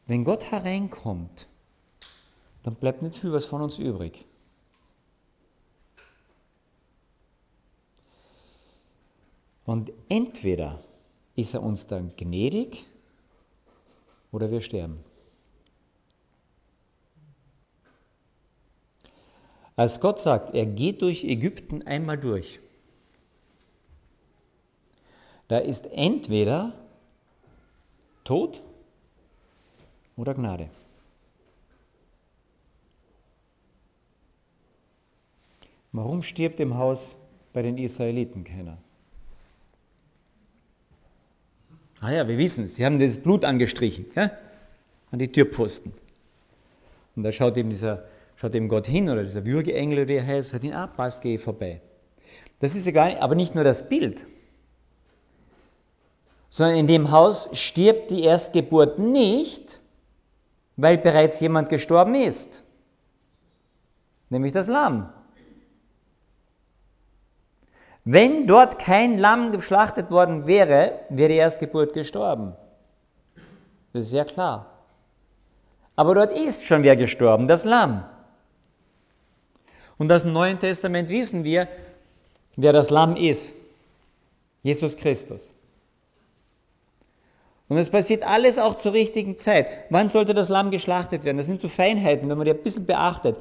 Wenn 0.07 0.25
Gott 0.25 0.51
hereinkommt, 0.51 1.47
dann 2.63 2.75
bleibt 2.75 3.03
nicht 3.03 3.17
viel 3.17 3.33
was 3.33 3.45
von 3.45 3.63
uns 3.63 3.79
übrig. 3.79 4.25
Und 9.65 9.93
entweder 10.09 10.83
ist 11.35 11.55
er 11.55 11.63
uns 11.63 11.87
dann 11.87 12.15
gnädig 12.17 12.85
oder 14.33 14.51
wir 14.51 14.61
sterben. 14.61 14.99
Als 19.77 20.01
Gott 20.01 20.21
sagt, 20.21 20.55
er 20.55 20.67
geht 20.67 21.03
durch 21.03 21.25
Ägypten 21.25 21.83
einmal 21.87 22.19
durch, 22.19 22.61
da 25.49 25.59
ist 25.59 25.87
entweder 25.87 26.73
Tod 28.25 28.63
oder 30.17 30.35
Gnade. 30.35 30.69
Warum 35.93 36.23
stirbt 36.23 36.59
im 36.61 36.79
Haus 36.79 37.17
bei 37.53 37.61
den 37.61 37.77
Israeliten 37.77 38.45
keiner? 38.45 38.79
Ah 42.03 42.11
ja, 42.11 42.27
wir 42.27 42.37
wissen 42.37 42.65
es. 42.65 42.75
Sie 42.75 42.85
haben 42.85 42.99
das 42.99 43.19
Blut 43.19 43.45
angestrichen, 43.45 44.07
ja? 44.17 44.33
an 45.13 45.21
die 45.21 45.31
Türpfosten. 45.31 45.93
Und 47.15 47.23
da 47.23 47.31
schaut 47.31 47.57
eben, 47.57 47.71
dieser, 47.71 48.03
schaut 48.35 48.57
eben 48.57 48.69
Gott 48.69 48.87
hin, 48.87 49.09
oder 49.09 49.23
dieser 49.23 49.47
Würgeengel, 49.47 50.05
der 50.05 50.27
heißt, 50.27 50.53
hat 50.53 50.65
ihn, 50.65 50.73
ah, 50.73 50.89
passt, 50.89 51.23
gehe 51.23 51.39
vorbei. 51.39 51.81
Das 52.59 52.75
ist 52.75 52.89
egal, 52.89 53.19
aber 53.19 53.37
nicht 53.37 53.55
nur 53.55 53.63
das 53.63 53.89
Bild, 53.89 54.25
sondern 56.49 56.77
in 56.77 56.87
dem 56.89 57.13
Haus 57.13 57.49
stirbt 57.53 58.11
die 58.11 58.25
Erstgeburt 58.25 58.99
nicht, 58.99 59.81
weil 60.77 60.99
bereits 60.99 61.39
jemand 61.39 61.69
gestorben 61.69 62.17
ist, 62.17 62.65
nämlich 64.29 64.53
das 64.53 64.67
Lamm. 64.67 65.13
Wenn 68.05 68.47
dort 68.47 68.79
kein 68.79 69.19
Lamm 69.19 69.53
geschlachtet 69.53 70.11
worden 70.11 70.47
wäre, 70.47 71.01
wäre 71.09 71.29
die 71.29 71.37
Erstgeburt 71.37 71.93
gestorben. 71.93 72.55
Das 73.93 74.07
ist 74.07 74.13
ja 74.13 74.25
klar. 74.25 74.67
Aber 75.95 76.15
dort 76.15 76.33
ist 76.33 76.65
schon 76.65 76.83
wer 76.83 76.97
gestorben, 76.97 77.47
das 77.47 77.65
Lamm. 77.65 78.05
Und 79.99 80.11
aus 80.11 80.23
dem 80.23 80.33
Neuen 80.33 80.59
Testament 80.59 81.11
wissen 81.11 81.45
wir, 81.45 81.69
wer 82.57 82.73
das 82.73 82.91
Lamm 82.91 83.15
ist. 83.15 83.55
Jesus 84.63 84.97
Christus. 84.97 85.55
Und 87.69 87.79
es 87.79 87.91
passiert 87.91 88.23
alles 88.23 88.59
auch 88.59 88.75
zur 88.75 88.93
richtigen 88.93 89.39
Zeit. 89.39 89.69
Wann 89.91 90.09
sollte 90.09 90.35
das 90.35 90.49
Lamm 90.49 90.71
geschlachtet 90.71 91.25
werden? 91.25 91.37
Das 91.37 91.47
sind 91.47 91.61
so 91.61 91.69
Feinheiten, 91.69 92.29
wenn 92.29 92.37
man 92.37 92.45
die 92.45 92.51
ein 92.51 92.63
bisschen 92.63 92.85
beachtet. 92.85 93.37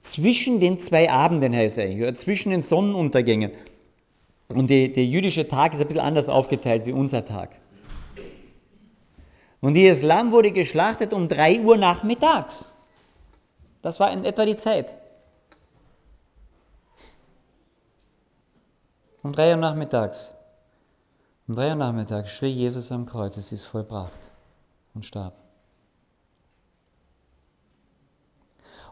Zwischen 0.00 0.60
den 0.60 0.78
zwei 0.78 1.10
Abenden 1.10 1.54
heißt 1.54 1.78
es 1.78 1.84
eigentlich, 1.84 2.02
oder 2.02 2.14
zwischen 2.14 2.50
den 2.50 2.62
Sonnenuntergängen. 2.62 3.52
Und 4.48 4.70
der 4.70 4.88
jüdische 4.88 5.46
Tag 5.46 5.74
ist 5.74 5.80
ein 5.80 5.86
bisschen 5.86 6.02
anders 6.02 6.28
aufgeteilt 6.28 6.86
wie 6.86 6.92
unser 6.92 7.24
Tag. 7.24 7.50
Und 9.60 9.74
dieses 9.74 10.02
Lamm 10.02 10.32
wurde 10.32 10.52
geschlachtet 10.52 11.12
um 11.12 11.28
3 11.28 11.60
Uhr 11.60 11.76
nachmittags. 11.76 12.72
Das 13.82 14.00
war 14.00 14.10
in 14.10 14.24
etwa 14.24 14.46
die 14.46 14.56
Zeit. 14.56 14.94
Um 19.22 19.32
3 19.32 19.50
Uhr 19.50 19.56
nachmittags. 19.56 20.34
Um 21.46 21.54
3 21.54 21.68
Uhr 21.70 21.74
nachmittags 21.74 22.32
schrie 22.32 22.50
Jesus 22.50 22.90
am 22.90 23.04
Kreuz, 23.04 23.36
es 23.36 23.52
ist 23.52 23.64
vollbracht 23.64 24.30
und 24.94 25.04
starb. 25.04 25.34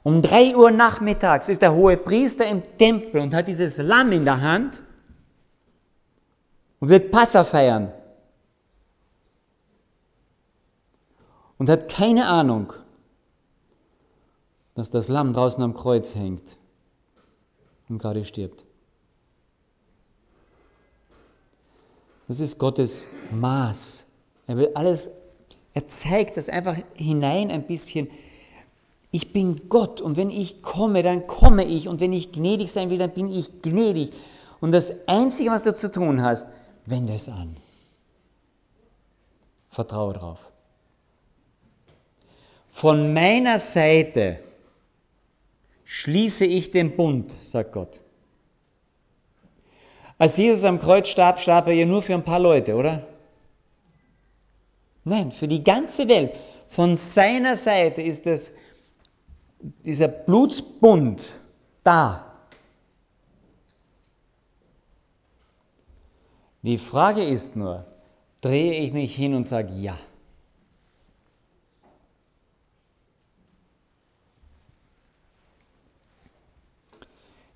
Um 0.03 0.23
3 0.23 0.57
Uhr 0.57 0.71
nachmittags 0.71 1.49
ist 1.49 1.63
der 1.63 1.75
hohe 1.75 1.97
Priester 1.97 2.47
im 2.47 2.63
Tempel 2.79 3.21
und 3.21 3.35
hat 3.35 3.49
dieses 3.49 3.79
Lamm 3.79 4.13
in 4.13 4.25
der 4.25 4.41
Hand 4.41 4.83
und 6.81 6.89
wird 6.89 7.11
Passa 7.11 7.45
feiern. 7.45 7.93
und 11.59 11.69
hat 11.69 11.89
keine 11.89 12.29
Ahnung, 12.29 12.73
dass 14.75 14.91
das 14.91 15.09
Lamm 15.09 15.33
draußen 15.33 15.63
am 15.63 15.75
Kreuz 15.75 16.15
hängt 16.15 16.57
und 17.89 17.99
gerade 17.99 18.25
stirbt. 18.25 18.65
Das 22.29 22.41
ist 22.41 22.59
Gottes 22.59 23.09
Maß. 23.33 24.05
Er 24.47 24.57
will 24.57 24.71
alles, 24.75 25.11
er 25.75 25.87
zeigt 25.87 26.37
das 26.37 26.49
einfach 26.49 26.77
hinein 26.95 27.51
ein 27.51 27.67
bisschen. 27.67 28.09
Ich 29.11 29.33
bin 29.33 29.69
Gott 29.69 30.01
und 30.01 30.17
wenn 30.17 30.31
ich 30.31 30.63
komme, 30.63 31.03
dann 31.03 31.27
komme 31.27 31.65
ich 31.65 31.89
und 31.89 32.01
wenn 32.01 32.13
ich 32.13 32.33
gnädig 32.33 32.73
sein 32.73 32.91
will, 32.91 32.99
dann 32.99 33.13
bin 33.13 33.31
ich 33.31 33.63
gnädig. 33.63 34.13
Und 34.61 34.73
das 34.73 35.09
Einzige, 35.09 35.51
was 35.51 35.65
du 35.65 35.75
zu 35.75 35.91
tun 35.91 36.23
hast, 36.23 36.47
wende 36.85 37.15
es 37.15 37.29
an. 37.29 37.57
Vertraue 39.71 40.13
drauf. 40.13 40.51
Von 42.69 43.13
meiner 43.15 43.59
Seite 43.59 44.41
schließe 45.85 46.45
ich 46.45 46.71
den 46.71 46.97
Bund, 46.97 47.33
sagt 47.43 47.73
Gott. 47.73 48.01
Als 50.19 50.37
Jesus 50.37 50.65
am 50.65 50.81
Kreuz 50.81 51.09
starb, 51.09 51.39
starb 51.39 51.69
er 51.69 51.75
ja 51.75 51.87
nur 51.87 52.03
für 52.03 52.15
ein 52.15 52.25
paar 52.25 52.41
Leute, 52.41 52.75
oder? 52.75 53.07
Nein, 55.05 55.33
für 55.33 55.49
die 55.49 55.65
ganze 55.65 56.09
Welt. 56.09 56.35
Von 56.69 56.97
seiner 56.97 57.57
Seite 57.57 58.03
ist 58.03 58.27
es 58.27 58.53
dieser 59.61 60.09
Blutsbund 60.09 61.23
da. 61.85 62.25
Die 66.63 66.79
Frage 66.79 67.23
ist 67.23 67.57
nur, 67.57 67.87
drehe 68.41 68.75
ich 68.75 68.93
mich 68.93 69.15
hin 69.15 69.35
und 69.35 69.47
sage 69.47 69.73
ja. 69.75 69.99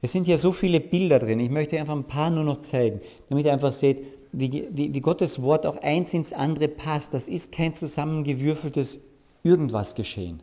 Es 0.00 0.10
sind 0.10 0.26
ja 0.26 0.36
so 0.36 0.50
viele 0.50 0.80
Bilder 0.80 1.20
drin. 1.20 1.38
Ich 1.38 1.50
möchte 1.50 1.78
einfach 1.78 1.94
ein 1.94 2.08
paar 2.08 2.30
nur 2.30 2.42
noch 2.42 2.60
zeigen, 2.60 3.00
damit 3.28 3.46
ihr 3.46 3.52
einfach 3.52 3.70
seht, 3.70 4.02
wie, 4.32 4.66
wie, 4.70 4.92
wie 4.92 5.00
Gottes 5.00 5.42
Wort 5.42 5.64
auch 5.64 5.76
eins 5.76 6.12
ins 6.12 6.32
andere 6.32 6.66
passt. 6.66 7.14
Das 7.14 7.28
ist 7.28 7.52
kein 7.52 7.74
zusammengewürfeltes 7.74 9.00
irgendwas 9.44 9.94
geschehen. 9.94 10.42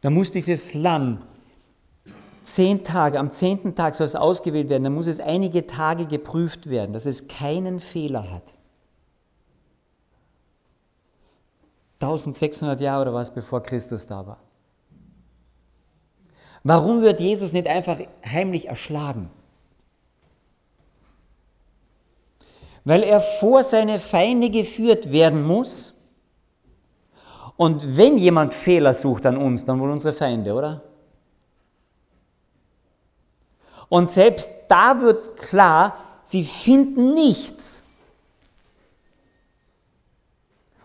Da 0.00 0.10
muss 0.10 0.30
dieses 0.32 0.74
Lamm 0.74 1.24
zehn 2.42 2.84
Tage, 2.84 3.18
am 3.18 3.30
zehnten 3.32 3.74
Tag 3.74 3.94
soll 3.94 4.06
es 4.06 4.14
ausgewählt 4.14 4.68
werden, 4.68 4.84
da 4.84 4.90
muss 4.90 5.06
es 5.06 5.20
einige 5.20 5.66
Tage 5.66 6.06
geprüft 6.06 6.70
werden, 6.70 6.92
dass 6.92 7.06
es 7.06 7.28
keinen 7.28 7.80
Fehler 7.80 8.30
hat. 8.30 8.54
1600 12.00 12.80
Jahre 12.80 13.02
oder 13.02 13.14
was, 13.14 13.34
bevor 13.34 13.62
Christus 13.62 14.06
da 14.06 14.26
war. 14.26 14.38
Warum 16.62 17.02
wird 17.02 17.20
Jesus 17.20 17.52
nicht 17.52 17.66
einfach 17.66 17.98
heimlich 18.24 18.68
erschlagen? 18.68 19.30
Weil 22.84 23.02
er 23.02 23.20
vor 23.20 23.64
seine 23.64 23.98
Feinde 23.98 24.50
geführt 24.50 25.12
werden 25.12 25.42
muss. 25.42 25.97
Und 27.58 27.96
wenn 27.96 28.18
jemand 28.18 28.54
Fehler 28.54 28.94
sucht 28.94 29.26
an 29.26 29.36
uns, 29.36 29.64
dann 29.64 29.80
wohl 29.80 29.90
unsere 29.90 30.14
Feinde, 30.14 30.54
oder? 30.54 30.80
Und 33.88 34.10
selbst 34.10 34.48
da 34.68 35.00
wird 35.00 35.36
klar, 35.36 35.96
sie 36.22 36.44
finden 36.44 37.14
nichts. 37.14 37.82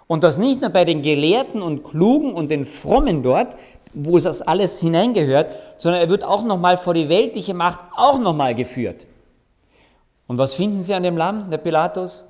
Und 0.08 0.24
das 0.24 0.40
nicht 0.40 0.62
nur 0.62 0.72
bei 0.72 0.84
den 0.84 1.04
Gelehrten 1.04 1.62
und 1.62 1.84
Klugen 1.84 2.34
und 2.34 2.50
den 2.50 2.66
Frommen 2.66 3.22
dort, 3.22 3.56
wo 3.94 4.18
das 4.18 4.42
alles 4.42 4.80
hineingehört, 4.80 5.56
sondern 5.78 6.02
er 6.02 6.10
wird 6.10 6.24
auch 6.24 6.44
nochmal 6.44 6.78
vor 6.78 6.96
die 6.96 7.08
weltliche 7.08 7.54
Macht 7.54 7.82
auch 7.96 8.18
nochmal 8.18 8.56
geführt. 8.56 9.06
Und 10.26 10.40
was 10.40 10.56
finden 10.56 10.82
Sie 10.82 10.96
an 10.96 11.04
dem 11.04 11.18
Lamm, 11.18 11.52
der 11.52 11.60
Pilatus? 11.60 12.24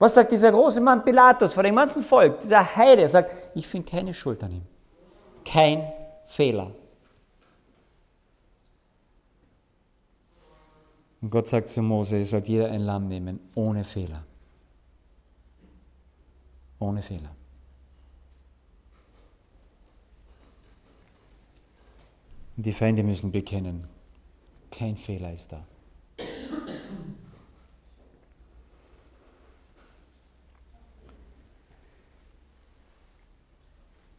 Was 0.00 0.14
sagt 0.14 0.32
dieser 0.32 0.50
große 0.50 0.80
Mann 0.80 1.04
Pilatus 1.04 1.54
vor 1.54 1.62
dem 1.62 1.76
ganzen 1.76 2.02
Volk, 2.02 2.40
dieser 2.40 2.74
Heide? 2.74 3.02
Er 3.02 3.08
sagt, 3.08 3.32
ich 3.54 3.68
finde 3.68 3.88
keine 3.88 4.12
Schuld 4.12 4.42
an 4.42 4.50
ihm. 4.50 4.66
Kein 5.44 5.92
Fehler. 6.26 6.72
Und 11.22 11.30
Gott 11.30 11.46
sagt 11.46 11.68
zu 11.68 11.82
Mose, 11.82 12.18
ihr 12.18 12.26
sollt 12.26 12.48
jeder 12.48 12.68
ein 12.70 12.80
Lamm 12.80 13.06
nehmen, 13.06 13.38
ohne 13.54 13.84
Fehler 13.84 14.24
ohne 16.80 17.02
Fehler. 17.02 17.30
Und 22.56 22.66
die 22.66 22.72
Feinde 22.72 23.02
müssen 23.02 23.30
bekennen, 23.30 23.86
kein 24.70 24.96
Fehler 24.96 25.32
ist 25.32 25.52
da. 25.52 25.64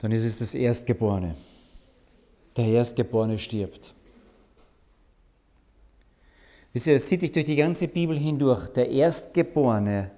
Dann 0.02 0.12
ist 0.12 0.26
es 0.26 0.40
das 0.40 0.54
Erstgeborene. 0.54 1.36
Der 2.58 2.66
Erstgeborene 2.66 3.40
stirbt. 3.40 3.94
Wisst 6.74 6.88
ihr, 6.88 6.96
es 6.96 7.08
zieht 7.08 7.22
sich 7.22 7.32
durch 7.32 7.46
die 7.46 7.56
ganze 7.56 7.88
Bibel 7.88 8.18
hindurch. 8.18 8.68
Der 8.70 8.90
Erstgeborene 8.90 10.12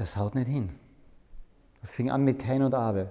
das 0.00 0.16
haut 0.16 0.34
nicht 0.34 0.48
hin. 0.48 0.70
Das 1.82 1.90
fing 1.90 2.10
an 2.10 2.24
mit 2.24 2.38
Kain 2.38 2.62
und 2.62 2.72
Abel. 2.72 3.10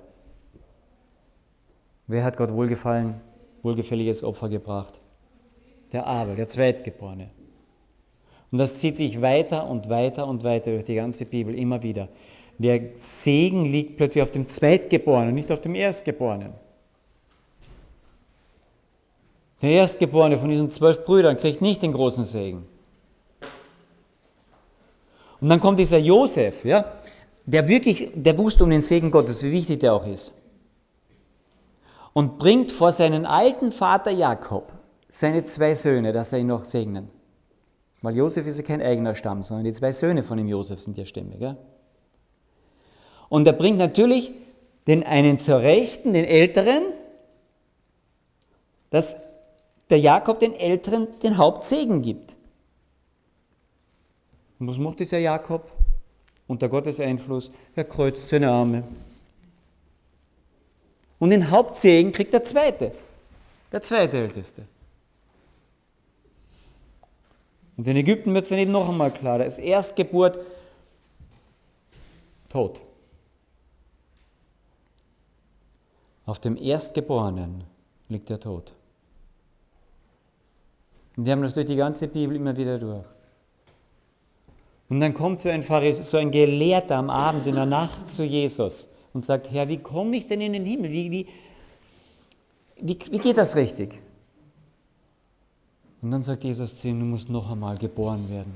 Wer 2.08 2.24
hat 2.24 2.36
Gott 2.36 2.52
wohlgefallen, 2.52 3.22
wohlgefälliges 3.62 4.24
Opfer 4.24 4.50
gebracht? 4.50 5.00
Der 5.92 6.08
Abel, 6.08 6.36
der 6.36 6.48
Zweitgeborene. 6.48 7.30
Und 8.52 8.58
das 8.58 8.80
zieht 8.80 8.98
sich 8.98 9.22
weiter 9.22 9.68
und 9.68 9.88
weiter 9.90 10.26
und 10.26 10.44
weiter 10.44 10.72
durch 10.72 10.86
die 10.86 10.96
ganze 10.96 11.26
Bibel 11.26 11.54
immer 11.54 11.84
wieder. 11.84 12.10
Der 12.60 12.82
Segen 12.98 13.66
liegt 13.66 13.98
plötzlich 13.98 14.22
auf 14.22 14.32
dem 14.32 14.48
Zweitgeborenen, 14.48 15.34
nicht 15.34 15.52
auf 15.52 15.62
dem 15.62 15.76
Erstgeborenen. 15.76 16.54
Der 19.62 19.72
Erstgeborene 19.72 20.38
von 20.38 20.50
diesen 20.50 20.70
zwölf 20.70 21.04
Brüdern 21.04 21.38
kriegt 21.38 21.62
nicht 21.62 21.82
den 21.82 21.94
großen 21.94 22.26
Segen. 22.26 22.66
Und 25.42 25.50
dann 25.50 25.60
kommt 25.60 25.80
dieser 25.80 25.98
Josef, 25.98 26.64
ja, 26.64 26.86
der 27.46 27.68
wirklich, 27.68 28.12
der 28.14 28.38
wusste 28.38 28.64
um 28.64 28.70
den 28.70 28.82
Segen 28.82 29.10
Gottes, 29.10 29.42
wie 29.42 29.52
wichtig 29.52 29.80
der 29.80 29.94
auch 29.94 30.06
ist. 30.06 30.32
und 32.14 32.38
bringt 32.38 32.72
vor 32.72 32.92
seinen 32.92 33.26
alten 33.26 33.72
Vater 33.72 34.12
Jakob 34.12 34.74
seine 35.10 35.46
zwei 35.46 35.74
Söhne, 35.74 36.12
dass 36.12 36.34
er 36.34 36.40
ihn 36.40 36.48
noch 36.48 36.66
segnen. 36.66 37.10
Weil 38.02 38.16
Josef 38.16 38.46
ist 38.46 38.58
ja 38.58 38.64
kein 38.64 38.82
eigener 38.82 39.16
Stamm, 39.16 39.44
sondern 39.44 39.66
die 39.66 39.74
zwei 39.74 39.92
Söhne 39.92 40.24
von 40.24 40.38
dem 40.38 40.48
Josef 40.48 40.80
sind 40.80 40.98
ja 40.98 41.06
Stämme. 41.06 41.38
Gell? 41.38 41.58
Und 43.30 43.48
er 43.48 43.54
bringt 43.54 43.78
natürlich 43.78 44.32
den 44.88 45.04
einen 45.04 45.38
zur 45.38 45.60
Rechten, 45.60 46.14
den 46.14 46.26
Älteren, 46.26 46.84
dass 48.90 49.16
der 49.90 50.00
Jakob 50.00 50.40
den 50.40 50.54
Älteren 50.56 51.08
den 51.22 51.38
Hauptsegen 51.38 52.02
gibt. 52.02 52.36
Und 54.60 54.68
was 54.68 54.78
macht 54.78 55.00
dieser 55.00 55.20
Jakob? 55.20 55.72
Unter 56.48 56.68
Gottes 56.68 57.00
Einfluss, 57.00 57.52
er 57.76 57.84
kreuzt 57.84 58.30
seine 58.30 58.50
Arme. 58.50 58.84
Und 61.20 61.30
den 61.30 61.52
Hauptsegen 61.52 62.12
kriegt 62.12 62.34
der 62.34 62.44
Zweite, 62.44 62.92
der 63.72 63.82
zweite 63.82 64.18
Älteste. 64.18 64.64
Und 67.78 67.88
in 67.88 67.96
Ägypten 67.96 68.34
wird 68.34 68.44
es 68.44 68.50
dann 68.50 68.58
eben 68.58 68.72
noch 68.72 68.90
einmal 68.90 69.12
klar, 69.12 69.38
da 69.38 69.44
ist 69.44 69.60
Erstgeburt 69.60 70.40
tot. 72.50 72.82
Auf 76.30 76.38
dem 76.38 76.58
Erstgeborenen 76.58 77.64
liegt 78.08 78.30
der 78.30 78.40
Tod. 78.40 78.72
Und 81.18 81.26
wir 81.26 81.32
haben 81.32 81.42
das 81.42 81.56
durch 81.56 81.66
die 81.66 81.76
ganze 81.76 82.08
Bibel 82.08 82.36
immer 82.36 82.56
wieder 82.56 82.78
durch. 82.78 83.08
Und 84.90 85.00
dann 85.00 85.16
kommt 85.16 85.40
so 85.40 85.50
ein, 85.50 85.64
Pharisäer, 85.64 86.06
so 86.06 86.18
ein 86.18 86.30
Gelehrter 86.30 86.98
am 86.98 87.10
Abend 87.10 87.48
in 87.48 87.56
der 87.56 87.66
Nacht 87.66 88.08
zu 88.08 88.24
Jesus 88.24 88.90
und 89.12 89.26
sagt, 89.26 89.50
Herr, 89.50 89.70
wie 89.70 89.80
komme 89.80 90.18
ich 90.18 90.28
denn 90.28 90.40
in 90.42 90.54
den 90.54 90.66
Himmel? 90.66 90.92
Wie, 90.92 91.10
wie, 91.10 91.28
wie, 92.80 93.00
wie 93.10 93.18
geht 93.18 93.38
das 93.40 93.56
richtig? 93.56 94.00
Und 96.04 96.12
dann 96.12 96.22
sagt 96.22 96.44
Jesus 96.44 96.76
zu 96.76 96.90
ihm, 96.90 97.00
du 97.00 97.08
musst 97.08 97.28
noch 97.30 97.50
einmal 97.50 97.76
geboren 97.76 98.30
werden. 98.30 98.54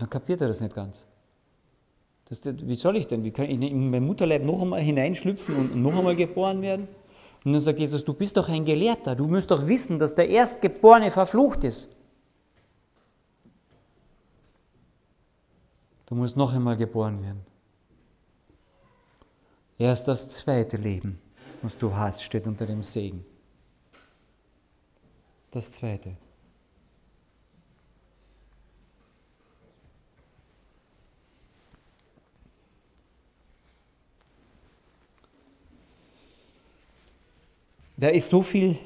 Dann 0.00 0.10
kapiert 0.10 0.40
er 0.40 0.48
das 0.48 0.60
nicht 0.60 0.74
ganz. 0.74 1.06
Das, 2.28 2.42
wie 2.44 2.74
soll 2.74 2.96
ich 2.96 3.06
denn? 3.06 3.24
Wie 3.24 3.30
kann 3.30 3.46
ich 3.48 3.60
in 3.60 3.90
mein 3.90 4.04
Mutterleib 4.04 4.44
noch 4.44 4.60
einmal 4.60 4.82
hineinschlüpfen 4.82 5.56
und 5.56 5.76
noch 5.76 5.96
einmal 5.96 6.14
geboren 6.14 6.60
werden? 6.60 6.86
Und 7.44 7.52
dann 7.52 7.60
sagt 7.60 7.78
Jesus, 7.78 8.04
du 8.04 8.12
bist 8.12 8.36
doch 8.36 8.48
ein 8.48 8.64
Gelehrter, 8.64 9.16
du 9.16 9.26
musst 9.26 9.50
doch 9.50 9.66
wissen, 9.66 9.98
dass 9.98 10.14
der 10.14 10.28
Erstgeborene 10.28 11.10
verflucht 11.10 11.64
ist. 11.64 11.88
Du 16.06 16.14
musst 16.14 16.36
noch 16.36 16.52
einmal 16.52 16.76
geboren 16.76 17.22
werden. 17.22 17.40
Erst 19.78 20.08
das 20.08 20.28
zweite 20.28 20.76
Leben, 20.76 21.18
was 21.62 21.78
du 21.78 21.94
hast, 21.94 22.22
steht 22.22 22.46
unter 22.46 22.66
dem 22.66 22.82
Segen. 22.82 23.24
Das 25.50 25.72
zweite. 25.72 26.16
Da 37.98 38.08
ist 38.08 38.28
so 38.28 38.42
viel 38.42 38.78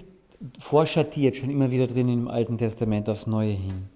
vorschattiert, 0.59 1.37
schon 1.37 1.51
immer 1.51 1.70
wieder 1.70 1.87
drin 1.87 2.09
im 2.09 2.29
Alten 2.29 2.57
Testament 2.57 3.11
aufs 3.11 3.27
Neue 3.27 3.53
hin. 3.53 3.88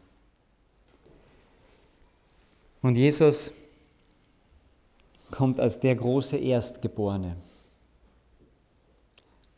Und 2.83 2.97
Jesus 2.97 3.51
kommt 5.31 5.59
als 5.59 5.81
der 5.81 5.97
große 5.97 6.37
Erstgeborene, 6.37 7.35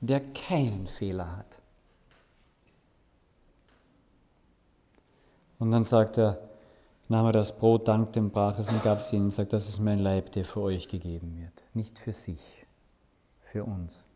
der 0.01 0.21
keinen 0.33 0.87
Fehler 0.87 1.37
hat. 1.37 1.59
Und 5.59 5.73
dann 5.73 5.83
sagt 5.83 6.19
er, 6.19 6.39
nahm 7.09 7.27
er 7.27 7.33
das 7.33 7.59
Brot, 7.59 7.89
dankte 7.89 8.21
und 8.21 8.33
brach 8.33 8.61
es 8.61 8.71
und 8.71 8.85
gab 8.85 9.01
es 9.01 9.13
ihnen 9.13 9.25
und 9.25 9.31
sagt, 9.33 9.53
das 9.53 9.69
ist 9.69 9.81
mein 9.81 9.99
Leib, 9.99 10.31
der 10.33 10.45
für 10.45 10.61
euch 10.61 10.87
gegeben 10.87 11.37
wird. 11.41 11.65
Nicht 11.75 11.99
für 11.99 12.13
sich, 12.13 12.65
für 13.41 13.65
uns. 13.65 14.07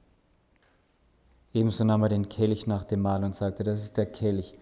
Ebenso 1.54 1.84
nahm 1.84 2.02
er 2.02 2.08
den 2.08 2.28
Kelch 2.28 2.66
nach 2.66 2.84
dem 2.84 3.02
Mahl 3.02 3.24
und 3.24 3.34
sagte, 3.34 3.62
das 3.62 3.82
ist 3.82 3.96
der 3.96 4.06
Kelch, 4.06 4.56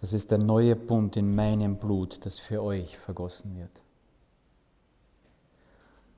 das 0.00 0.12
ist 0.12 0.30
der 0.30 0.38
neue 0.38 0.76
Bund 0.76 1.16
in 1.16 1.34
meinem 1.34 1.76
Blut, 1.76 2.24
das 2.24 2.38
für 2.38 2.62
euch 2.62 2.96
vergossen 2.96 3.56
wird. 3.56 3.82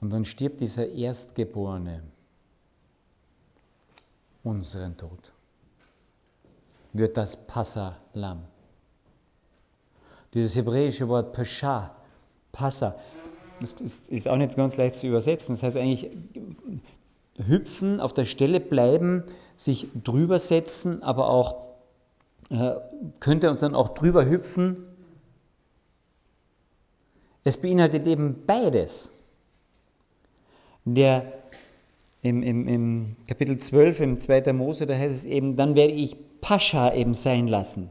Und 0.00 0.12
dann 0.12 0.24
stirbt 0.24 0.60
dieser 0.60 0.88
Erstgeborene 0.88 2.02
unseren 4.42 4.96
Tod. 4.96 5.32
Wird 6.92 7.16
das 7.16 7.46
Passa-Lamm. 7.46 8.44
Dieses 10.34 10.54
hebräische 10.54 11.08
Wort 11.08 11.32
Pesha, 11.32 11.94
Passa, 12.52 12.98
das 13.60 13.72
ist 13.80 14.28
auch 14.28 14.36
nicht 14.36 14.56
ganz 14.56 14.76
leicht 14.76 14.96
zu 14.96 15.06
übersetzen. 15.06 15.54
Das 15.54 15.62
heißt 15.62 15.76
eigentlich 15.76 16.10
hüpfen, 17.38 18.00
auf 18.00 18.12
der 18.12 18.24
Stelle 18.24 18.60
bleiben, 18.60 19.24
sich 19.56 19.88
drüber 20.02 20.38
setzen, 20.38 21.02
aber 21.02 21.28
auch 21.28 21.56
äh, 22.50 22.72
könnte 23.20 23.50
uns 23.50 23.60
dann 23.60 23.74
auch 23.74 23.90
drüber 23.90 24.26
hüpfen. 24.26 24.84
Es 27.44 27.56
beinhaltet 27.56 28.06
eben 28.06 28.46
beides. 28.46 29.10
Der 30.84 31.32
im, 32.22 32.42
im, 32.42 32.68
im 32.68 33.16
Kapitel 33.28 33.58
12 33.58 34.00
im 34.00 34.18
2. 34.18 34.52
Mose, 34.52 34.86
da 34.86 34.94
heißt 34.94 35.14
es 35.14 35.24
eben, 35.24 35.56
dann 35.56 35.74
werde 35.74 35.92
ich 35.92 36.16
Pascha 36.40 36.92
eben 36.94 37.14
sein 37.14 37.48
lassen. 37.48 37.90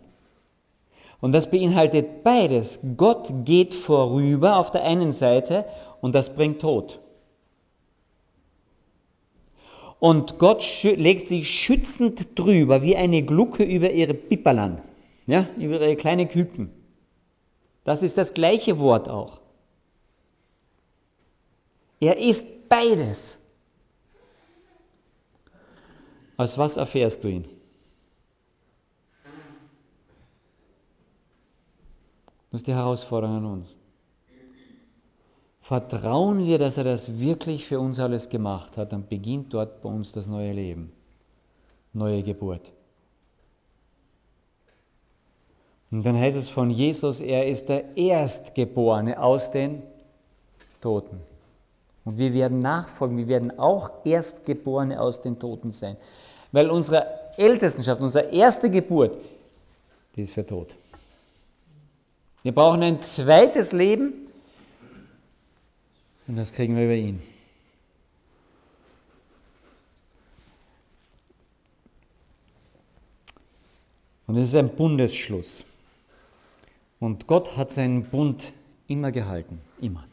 Und 1.22 1.34
das 1.34 1.50
beinhaltet 1.50 2.24
beides. 2.24 2.80
Gott 2.98 3.32
geht 3.46 3.74
vorüber 3.74 4.58
auf 4.58 4.72
der 4.72 4.84
einen 4.84 5.12
Seite 5.12 5.66
und 6.02 6.16
das 6.16 6.36
bringt 6.36 6.62
Tod. 6.62 7.00
Und 10.04 10.38
Gott 10.38 10.84
legt 10.84 11.30
sich 11.30 11.50
schützend 11.50 12.38
drüber, 12.38 12.82
wie 12.82 12.98
eine 12.98 13.24
Glucke 13.24 13.64
über 13.64 13.90
ihre 13.90 14.14
Pipperlan, 14.14 14.82
ja, 15.28 15.48
über 15.56 15.80
ihre 15.80 15.96
kleine 15.96 16.28
Küken. 16.28 16.74
Das 17.86 18.04
ist 18.04 18.18
das 18.18 18.34
gleiche 18.34 18.80
Wort 18.80 19.08
auch. 19.08 19.40
Er 22.02 22.18
ist 22.18 22.68
beides. 22.68 23.40
Aus 26.36 26.58
was 26.58 26.76
erfährst 26.76 27.24
du 27.24 27.30
ihn? 27.30 27.46
Das 32.52 32.60
ist 32.60 32.68
die 32.68 32.74
Herausforderung 32.74 33.38
an 33.38 33.46
uns. 33.46 33.78
Vertrauen 35.64 36.46
wir, 36.46 36.60
dass 36.60 36.76
er 36.76 36.84
das 36.84 37.22
wirklich 37.22 37.66
für 37.66 37.80
uns 37.80 37.98
alles 37.98 38.28
gemacht 38.28 38.76
hat, 38.76 38.92
dann 38.92 39.08
beginnt 39.08 39.54
dort 39.54 39.82
bei 39.82 39.88
uns 39.88 40.12
das 40.12 40.28
neue 40.28 40.52
Leben, 40.52 40.92
neue 41.94 42.22
Geburt. 42.22 42.74
Und 45.90 46.06
dann 46.06 46.18
heißt 46.18 46.36
es 46.36 46.50
von 46.50 46.70
Jesus, 46.70 47.22
er 47.22 47.48
ist 47.48 47.70
der 47.70 47.96
Erstgeborene 47.96 49.22
aus 49.24 49.52
den 49.52 49.82
Toten. 50.82 51.22
Und 52.04 52.18
wir 52.18 52.34
werden 52.34 52.60
nachfolgen, 52.60 53.16
wir 53.16 53.30
werden 53.30 53.58
auch 53.58 53.90
Erstgeborene 54.04 55.00
aus 55.00 55.22
den 55.22 55.40
Toten 55.40 55.72
sein. 55.72 55.96
Weil 56.52 56.70
unsere 56.70 57.08
Ältestenschaft, 57.38 58.02
unsere 58.02 58.26
erste 58.34 58.70
Geburt, 58.70 59.18
die 60.18 60.24
ist 60.24 60.34
für 60.34 60.46
tot. 60.46 60.76
Wir 62.42 62.54
brauchen 62.54 62.84
ein 62.84 63.00
zweites 63.00 63.72
Leben, 63.72 64.23
und 66.28 66.36
das 66.36 66.54
kriegen 66.54 66.76
wir 66.76 66.86
über 66.86 66.96
ihn. 66.96 67.22
Und 74.28 74.38
es 74.38 74.50
ist 74.50 74.56
ein 74.56 74.76
Bundesschluss. 74.76 75.66
Und 77.00 77.28
Gott 77.28 77.58
hat 77.58 77.72
seinen 77.72 78.06
Bund 78.06 78.54
immer 78.88 79.12
gehalten, 79.12 79.60
immer. 79.82 80.08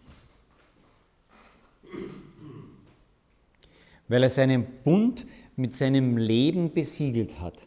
Weil 4.09 4.25
er 4.25 4.29
seinen 4.29 4.67
Bund 4.83 5.27
mit 5.55 5.77
seinem 5.77 6.17
Leben 6.17 6.73
besiegelt 6.73 7.41
hat. 7.41 7.67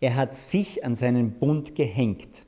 Er 0.00 0.16
hat 0.16 0.34
sich 0.34 0.84
an 0.84 0.96
seinen 0.96 1.38
Bund 1.38 1.76
gehängt. 1.76 2.44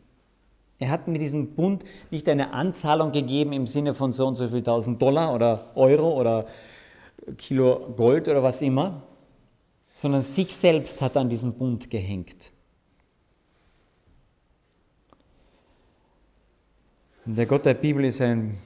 Er 0.78 0.90
hat 0.90 1.06
mit 1.06 1.20
diesem 1.20 1.54
Bund 1.54 1.84
nicht 2.10 2.28
eine 2.28 2.52
Anzahlung 2.52 3.12
gegeben 3.12 3.52
im 3.52 3.66
Sinne 3.66 3.94
von 3.94 4.12
so 4.12 4.26
und 4.26 4.36
so 4.36 4.48
viel 4.48 4.62
tausend 4.62 5.00
Dollar 5.00 5.34
oder 5.34 5.70
Euro 5.76 6.18
oder 6.18 6.46
Kilo 7.38 7.94
Gold 7.96 8.28
oder 8.28 8.42
was 8.42 8.60
immer, 8.60 9.02
sondern 9.94 10.22
sich 10.22 10.54
selbst 10.54 11.00
hat 11.00 11.16
an 11.16 11.28
diesen 11.28 11.54
Bund 11.54 11.90
gehängt. 11.90 12.52
Und 17.24 17.36
der 17.36 17.46
Gott 17.46 17.64
der 17.64 17.74
Bibel 17.74 18.04
ist 18.04 18.20
ein 18.20 18.58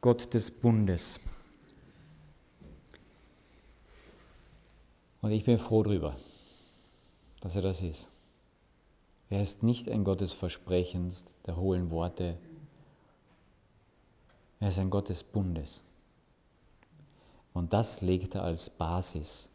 Gott 0.00 0.32
des 0.34 0.50
Bundes. 0.50 1.18
Und 5.22 5.32
ich 5.32 5.44
bin 5.44 5.58
froh 5.58 5.82
drüber, 5.82 6.16
dass 7.40 7.56
er 7.56 7.62
das 7.62 7.80
ist. 7.80 8.08
Er 9.28 9.40
ist 9.40 9.62
nicht 9.62 9.88
ein 9.88 10.04
Gott 10.04 10.20
des 10.20 10.32
Versprechens, 10.32 11.34
der 11.46 11.56
hohlen 11.56 11.90
Worte. 11.90 12.38
Er 14.60 14.68
ist 14.68 14.78
ein 14.78 14.90
Gott 14.90 15.08
des 15.08 15.24
Bundes. 15.24 15.82
Und 17.52 17.72
das 17.72 18.02
legt 18.02 18.34
er 18.34 18.44
als 18.44 18.70
Basis. 18.70 19.48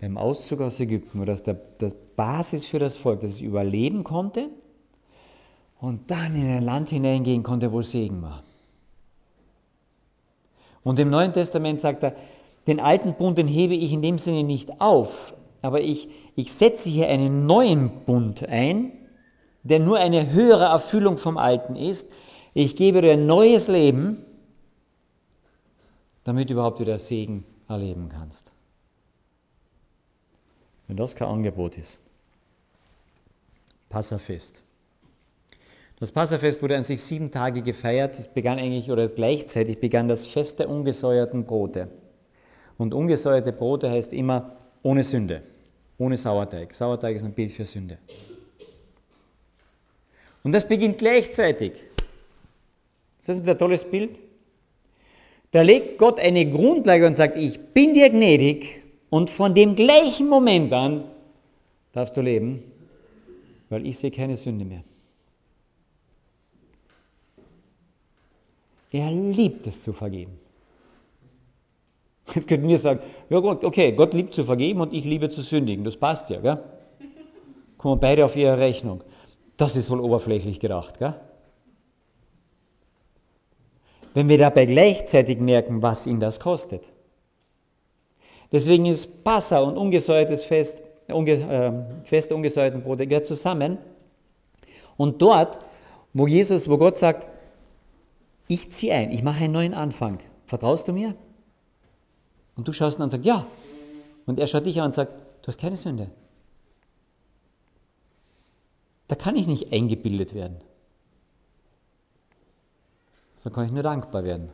Beim 0.00 0.18
Auszug 0.18 0.60
aus 0.60 0.78
Ägypten 0.80 1.18
war 1.18 1.26
das 1.26 1.42
der, 1.42 1.58
das 1.78 1.94
Basis 2.16 2.66
für 2.66 2.78
das 2.78 2.96
Volk, 2.96 3.20
dass 3.20 3.30
es 3.30 3.40
überleben 3.40 4.04
konnte 4.04 4.50
und 5.80 6.10
dann 6.10 6.36
in 6.36 6.48
ein 6.48 6.62
Land 6.62 6.90
hineingehen 6.90 7.42
konnte, 7.42 7.72
wo 7.72 7.82
Segen 7.82 8.22
war. 8.22 8.42
Und 10.82 10.98
im 10.98 11.10
Neuen 11.10 11.32
Testament 11.32 11.80
sagt 11.80 12.02
er, 12.02 12.14
den 12.66 12.80
alten 12.80 13.14
Bund, 13.14 13.38
den 13.38 13.48
hebe 13.48 13.74
ich 13.74 13.92
in 13.92 14.02
dem 14.02 14.18
Sinne 14.18 14.44
nicht 14.44 14.80
auf, 14.80 15.34
aber 15.64 15.80
ich, 15.80 16.08
ich 16.36 16.52
setze 16.52 16.90
hier 16.90 17.08
einen 17.08 17.46
neuen 17.46 18.04
Bund 18.04 18.46
ein, 18.46 18.92
der 19.62 19.80
nur 19.80 19.98
eine 19.98 20.30
höhere 20.30 20.64
Erfüllung 20.64 21.16
vom 21.16 21.38
alten 21.38 21.74
ist. 21.74 22.10
Ich 22.52 22.76
gebe 22.76 23.00
dir 23.00 23.14
ein 23.14 23.24
neues 23.24 23.66
Leben, 23.68 24.22
damit 26.22 26.50
du 26.50 26.52
überhaupt 26.52 26.80
wieder 26.80 26.98
Segen 26.98 27.44
erleben 27.66 28.10
kannst. 28.10 28.52
Wenn 30.86 30.98
das 30.98 31.16
kein 31.16 31.28
Angebot 31.28 31.78
ist. 31.78 31.98
Passafest. 33.88 34.60
Das 35.98 36.12
Passafest 36.12 36.62
wurde 36.62 36.76
an 36.76 36.84
sich 36.84 37.00
sieben 37.00 37.30
Tage 37.30 37.62
gefeiert. 37.62 38.18
Es 38.18 38.28
begann 38.28 38.58
eigentlich, 38.58 38.90
oder 38.90 39.08
gleichzeitig 39.08 39.80
begann 39.80 40.08
das 40.08 40.26
Fest 40.26 40.58
der 40.58 40.68
ungesäuerten 40.68 41.44
Brote. 41.44 41.88
Und 42.76 42.92
ungesäuerte 42.92 43.52
Brote 43.52 43.88
heißt 43.90 44.12
immer 44.12 44.56
ohne 44.82 45.02
Sünde, 45.02 45.42
ohne 45.98 46.16
Sauerteig. 46.16 46.74
Sauerteig 46.74 47.16
ist 47.16 47.24
ein 47.24 47.32
Bild 47.32 47.52
für 47.52 47.64
Sünde. 47.64 47.98
Und 50.42 50.52
das 50.52 50.68
beginnt 50.68 50.98
gleichzeitig. 50.98 51.72
Das 53.26 53.36
ist 53.36 53.48
ein 53.48 53.58
tolles 53.58 53.90
Bild. 53.90 54.20
Da 55.52 55.62
legt 55.62 55.98
Gott 55.98 56.18
eine 56.18 56.48
Grundlage 56.50 57.06
und 57.06 57.14
sagt, 57.14 57.36
ich 57.36 57.58
bin 57.58 57.94
dir 57.94 58.10
gnädig 58.10 58.82
und 59.08 59.30
von 59.30 59.54
dem 59.54 59.76
gleichen 59.76 60.28
Moment 60.28 60.72
an 60.72 61.08
darfst 61.92 62.16
du 62.16 62.20
leben, 62.20 62.62
weil 63.70 63.86
ich 63.86 63.98
sehe 63.98 64.10
keine 64.10 64.34
Sünde 64.34 64.64
mehr. 64.64 64.82
Er 68.90 69.10
liebt 69.10 69.66
es 69.66 69.82
zu 69.82 69.92
vergeben. 69.92 70.38
Jetzt 72.34 72.48
könnten 72.48 72.68
wir 72.68 72.78
sagen, 72.78 73.00
ja 73.28 73.40
Gott, 73.40 73.64
okay, 73.64 73.92
Gott 73.92 74.14
liebt 74.14 74.34
zu 74.34 74.44
vergeben 74.44 74.80
und 74.80 74.92
ich 74.92 75.04
liebe 75.04 75.28
zu 75.28 75.42
sündigen. 75.42 75.84
Das 75.84 75.96
passt 75.96 76.30
ja, 76.30 76.40
gell? 76.40 76.62
Kommen 77.76 78.00
beide 78.00 78.24
auf 78.24 78.34
ihre 78.34 78.56
Rechnung. 78.58 79.04
Das 79.56 79.76
ist 79.76 79.90
wohl 79.90 80.00
oberflächlich 80.00 80.58
gedacht, 80.58 80.98
gell? 80.98 81.14
Wenn 84.14 84.28
wir 84.28 84.38
dabei 84.38 84.64
gleichzeitig 84.64 85.38
merken, 85.38 85.82
was 85.82 86.06
ihn 86.06 86.20
das 86.20 86.40
kostet. 86.40 86.88
Deswegen 88.52 88.86
ist 88.86 89.24
Passa 89.24 89.58
und 89.58 89.76
ungesäuertes 89.76 90.44
Fest, 90.44 90.82
unge, 91.08 91.32
äh, 91.32 92.04
Fest 92.04 92.32
ungesäuerten 92.32 92.82
Brote 92.82 93.06
gehört 93.06 93.26
zusammen. 93.26 93.78
Und 94.96 95.20
dort, 95.20 95.58
wo 96.12 96.28
Jesus, 96.28 96.70
wo 96.70 96.78
Gott 96.78 96.96
sagt, 96.96 97.26
ich 98.46 98.70
ziehe 98.70 98.94
ein, 98.94 99.10
ich 99.10 99.22
mache 99.24 99.44
einen 99.44 99.52
neuen 99.52 99.74
Anfang. 99.74 100.18
Vertraust 100.46 100.86
du 100.86 100.92
mir? 100.92 101.16
Und 102.56 102.68
du 102.68 102.72
schaust 102.72 102.98
ihn 102.98 103.02
an 103.02 103.06
und 103.06 103.10
sagst, 103.10 103.26
ja. 103.26 103.46
Und 104.26 104.38
er 104.38 104.46
schaut 104.46 104.66
dich 104.66 104.80
an 104.80 104.86
und 104.86 104.94
sagt, 104.94 105.12
du 105.42 105.48
hast 105.48 105.60
keine 105.60 105.76
Sünde. 105.76 106.10
Da 109.08 109.16
kann 109.16 109.36
ich 109.36 109.46
nicht 109.46 109.72
eingebildet 109.72 110.34
werden. 110.34 110.60
So 113.34 113.50
kann 113.50 113.66
ich 113.66 113.72
nur 113.72 113.82
dankbar 113.82 114.24
werden. 114.24 114.48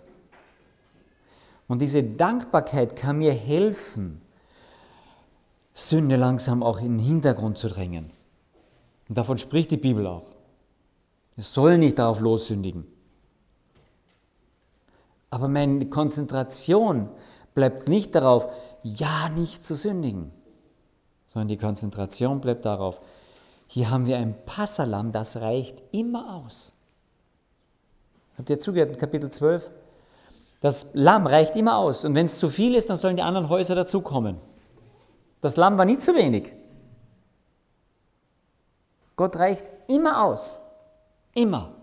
Und 1.68 1.80
diese 1.80 2.02
Dankbarkeit 2.02 2.96
kann 2.96 3.18
mir 3.18 3.32
helfen, 3.32 4.20
Sünde 5.72 6.16
langsam 6.16 6.64
auch 6.64 6.80
in 6.80 6.98
den 6.98 7.06
Hintergrund 7.06 7.58
zu 7.58 7.68
drängen. 7.68 8.10
Und 9.08 9.16
davon 9.16 9.38
spricht 9.38 9.70
die 9.70 9.76
Bibel 9.76 10.06
auch. 10.06 10.26
Es 11.36 11.54
soll 11.54 11.78
nicht 11.78 11.98
darauf 11.98 12.20
lossündigen. 12.20 12.86
Aber 15.30 15.46
meine 15.46 15.88
Konzentration 15.88 17.08
bleibt 17.60 17.88
nicht 17.88 18.14
darauf, 18.14 18.50
ja 18.82 19.28
nicht 19.28 19.62
zu 19.62 19.74
sündigen, 19.74 20.32
sondern 21.26 21.48
die 21.48 21.58
Konzentration 21.58 22.40
bleibt 22.40 22.64
darauf, 22.64 22.98
hier 23.66 23.90
haben 23.90 24.06
wir 24.06 24.16
ein 24.16 24.34
Passalam, 24.46 25.12
das 25.12 25.36
reicht 25.42 25.82
immer 25.92 26.36
aus. 26.36 26.72
Habt 28.38 28.48
ihr 28.48 28.58
zugehört, 28.58 28.98
Kapitel 28.98 29.28
12? 29.28 29.70
Das 30.62 30.88
Lamm 30.94 31.26
reicht 31.26 31.54
immer 31.54 31.76
aus. 31.76 32.06
Und 32.06 32.14
wenn 32.14 32.24
es 32.24 32.38
zu 32.38 32.48
viel 32.48 32.74
ist, 32.74 32.88
dann 32.88 32.96
sollen 32.96 33.16
die 33.16 33.22
anderen 33.22 33.50
Häuser 33.50 33.74
dazukommen. 33.74 34.38
Das 35.42 35.56
Lamm 35.56 35.76
war 35.76 35.84
nie 35.84 35.98
zu 35.98 36.14
wenig. 36.14 36.50
Gott 39.16 39.36
reicht 39.36 39.70
immer 39.86 40.24
aus. 40.24 40.58
Immer. 41.34 41.74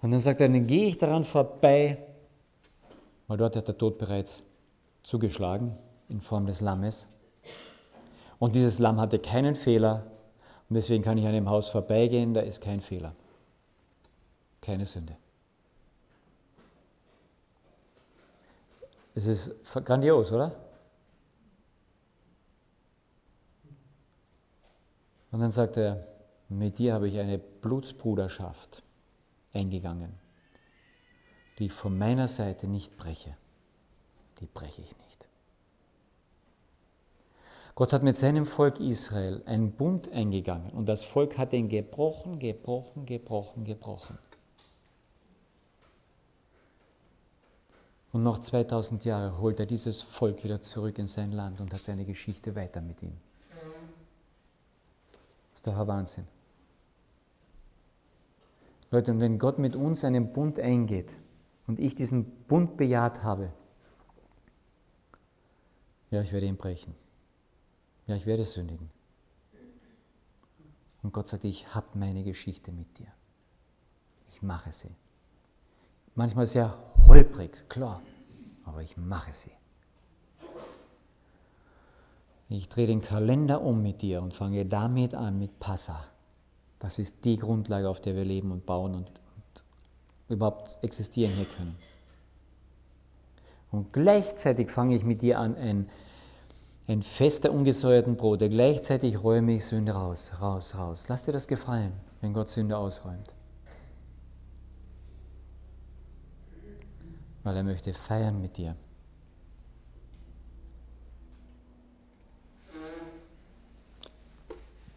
Und 0.00 0.12
dann 0.12 0.20
sagt 0.20 0.40
er, 0.40 0.48
dann 0.48 0.66
gehe 0.66 0.86
ich 0.86 0.98
daran 0.98 1.24
vorbei, 1.24 2.05
weil 3.26 3.36
dort 3.36 3.56
hat 3.56 3.68
der 3.68 3.78
Tod 3.78 3.98
bereits 3.98 4.42
zugeschlagen 5.02 5.76
in 6.08 6.20
Form 6.20 6.46
des 6.46 6.60
Lammes. 6.60 7.08
Und 8.38 8.54
dieses 8.54 8.78
Lamm 8.78 9.00
hatte 9.00 9.18
keinen 9.18 9.54
Fehler 9.54 10.04
und 10.68 10.74
deswegen 10.74 11.02
kann 11.02 11.18
ich 11.18 11.26
an 11.26 11.32
dem 11.32 11.48
Haus 11.48 11.68
vorbeigehen, 11.68 12.34
da 12.34 12.40
ist 12.40 12.60
kein 12.60 12.80
Fehler. 12.80 13.14
Keine 14.60 14.84
Sünde. 14.84 15.16
Es 19.14 19.26
ist 19.26 19.72
grandios, 19.84 20.30
oder? 20.32 20.52
Und 25.30 25.40
dann 25.40 25.50
sagt 25.50 25.76
er, 25.76 26.06
mit 26.48 26.78
dir 26.78 26.94
habe 26.94 27.08
ich 27.08 27.18
eine 27.18 27.38
Blutsbruderschaft 27.38 28.82
eingegangen, 29.52 30.12
die 31.58 31.66
ich 31.66 31.72
von 31.72 31.96
meiner 31.96 32.28
Seite 32.28 32.66
nicht 32.66 32.96
breche. 32.96 33.36
Die 34.40 34.46
breche 34.46 34.82
ich 34.82 34.96
nicht. 34.98 35.26
Gott 37.74 37.92
hat 37.92 38.02
mit 38.02 38.16
seinem 38.16 38.46
Volk 38.46 38.80
Israel 38.80 39.42
einen 39.44 39.72
Bund 39.72 40.10
eingegangen 40.10 40.70
und 40.70 40.88
das 40.88 41.04
Volk 41.04 41.36
hat 41.36 41.52
ihn 41.52 41.68
gebrochen, 41.68 42.38
gebrochen, 42.38 43.04
gebrochen, 43.04 43.64
gebrochen. 43.64 44.18
Und 48.12 48.22
noch 48.22 48.38
2000 48.38 49.04
Jahre 49.04 49.38
holt 49.38 49.60
er 49.60 49.66
dieses 49.66 50.00
Volk 50.00 50.42
wieder 50.42 50.62
zurück 50.62 50.98
in 50.98 51.06
sein 51.06 51.32
Land 51.32 51.60
und 51.60 51.72
hat 51.74 51.82
seine 51.82 52.06
Geschichte 52.06 52.54
weiter 52.54 52.80
mit 52.80 53.02
ihm. 53.02 53.12
Das 55.52 55.60
ist 55.60 55.66
doch 55.66 55.76
ein 55.76 55.86
Wahnsinn. 55.86 56.26
Leute, 58.90 59.10
und 59.10 59.20
wenn 59.20 59.38
Gott 59.38 59.58
mit 59.58 59.76
uns 59.76 60.02
einen 60.02 60.32
Bund 60.32 60.58
eingeht 60.58 61.10
und 61.66 61.78
ich 61.78 61.94
diesen 61.94 62.24
Bund 62.46 62.76
bejaht 62.76 63.22
habe, 63.22 63.52
ja, 66.10 66.22
ich 66.22 66.32
werde 66.32 66.46
ihn 66.46 66.56
brechen. 66.56 66.94
Ja, 68.06 68.14
ich 68.14 68.26
werde 68.26 68.44
sündigen. 68.44 68.90
Und 71.02 71.12
Gott 71.12 71.28
sagt, 71.28 71.44
ich 71.44 71.74
habe 71.74 71.86
meine 71.94 72.22
Geschichte 72.22 72.72
mit 72.72 72.98
dir. 72.98 73.08
Ich 74.28 74.42
mache 74.42 74.72
sie. 74.72 74.94
Manchmal 76.14 76.46
sehr 76.46 76.76
holprig, 77.06 77.68
klar, 77.68 78.02
aber 78.64 78.82
ich 78.82 78.96
mache 78.96 79.32
sie. 79.32 79.50
Ich 82.48 82.68
drehe 82.68 82.86
den 82.86 83.02
Kalender 83.02 83.60
um 83.60 83.82
mit 83.82 84.02
dir 84.02 84.22
und 84.22 84.32
fange 84.32 84.64
damit 84.64 85.14
an 85.14 85.38
mit 85.38 85.58
Passa. 85.58 86.04
Das 86.78 86.98
ist 86.98 87.24
die 87.24 87.36
Grundlage, 87.36 87.88
auf 87.88 88.00
der 88.00 88.14
wir 88.14 88.24
leben 88.24 88.52
und 88.52 88.66
bauen 88.66 88.94
und, 88.94 89.10
überhaupt 90.28 90.78
existieren 90.82 91.32
hier 91.32 91.46
können. 91.46 91.76
Und 93.70 93.92
gleichzeitig 93.92 94.70
fange 94.70 94.96
ich 94.96 95.04
mit 95.04 95.22
dir 95.22 95.38
an, 95.38 95.56
ein, 95.56 95.90
ein 96.86 97.02
Fest 97.02 97.44
der 97.44 97.52
ungesäuerten 97.52 98.16
Brote. 98.16 98.48
Gleichzeitig 98.48 99.22
räume 99.22 99.54
ich 99.54 99.64
Sünde 99.64 99.92
raus, 99.92 100.32
raus, 100.40 100.76
raus. 100.76 101.08
Lass 101.08 101.24
dir 101.24 101.32
das 101.32 101.48
gefallen, 101.48 101.92
wenn 102.20 102.32
Gott 102.32 102.48
Sünde 102.48 102.76
ausräumt. 102.76 103.34
Weil 107.42 107.56
er 107.56 107.64
möchte 107.64 107.92
feiern 107.92 108.40
mit 108.40 108.56
dir. 108.56 108.76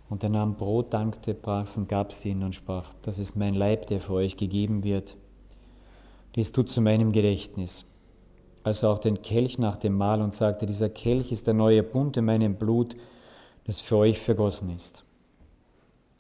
Und 0.09 0.23
er 0.23 0.29
nahm 0.29 0.55
Brot, 0.55 0.93
dankte, 0.93 1.35
brach 1.35 1.63
es 1.63 1.77
und 1.77 1.87
gab 1.87 2.09
es 2.09 2.25
ihnen 2.25 2.43
und 2.43 2.55
sprach, 2.55 2.93
das 3.03 3.19
ist 3.19 3.35
mein 3.35 3.53
Leib, 3.53 3.87
der 3.87 4.01
für 4.01 4.13
euch 4.13 4.37
gegeben 4.37 4.83
wird. 4.83 5.15
Dies 6.35 6.51
tut 6.51 6.69
zu 6.69 6.81
meinem 6.81 7.11
Gedächtnis. 7.11 7.85
also 8.63 8.89
auch 8.89 8.99
den 8.99 9.21
Kelch 9.21 9.57
nach 9.57 9.77
dem 9.77 9.93
Mahl 9.93 10.21
und 10.21 10.33
sagte, 10.33 10.65
dieser 10.65 10.89
Kelch 10.89 11.31
ist 11.31 11.47
der 11.47 11.53
neue 11.53 11.83
Bund 11.83 12.17
in 12.17 12.25
meinem 12.25 12.55
Blut, 12.55 12.95
das 13.65 13.79
für 13.79 13.97
euch 13.97 14.19
vergossen 14.19 14.69
ist. 14.69 15.03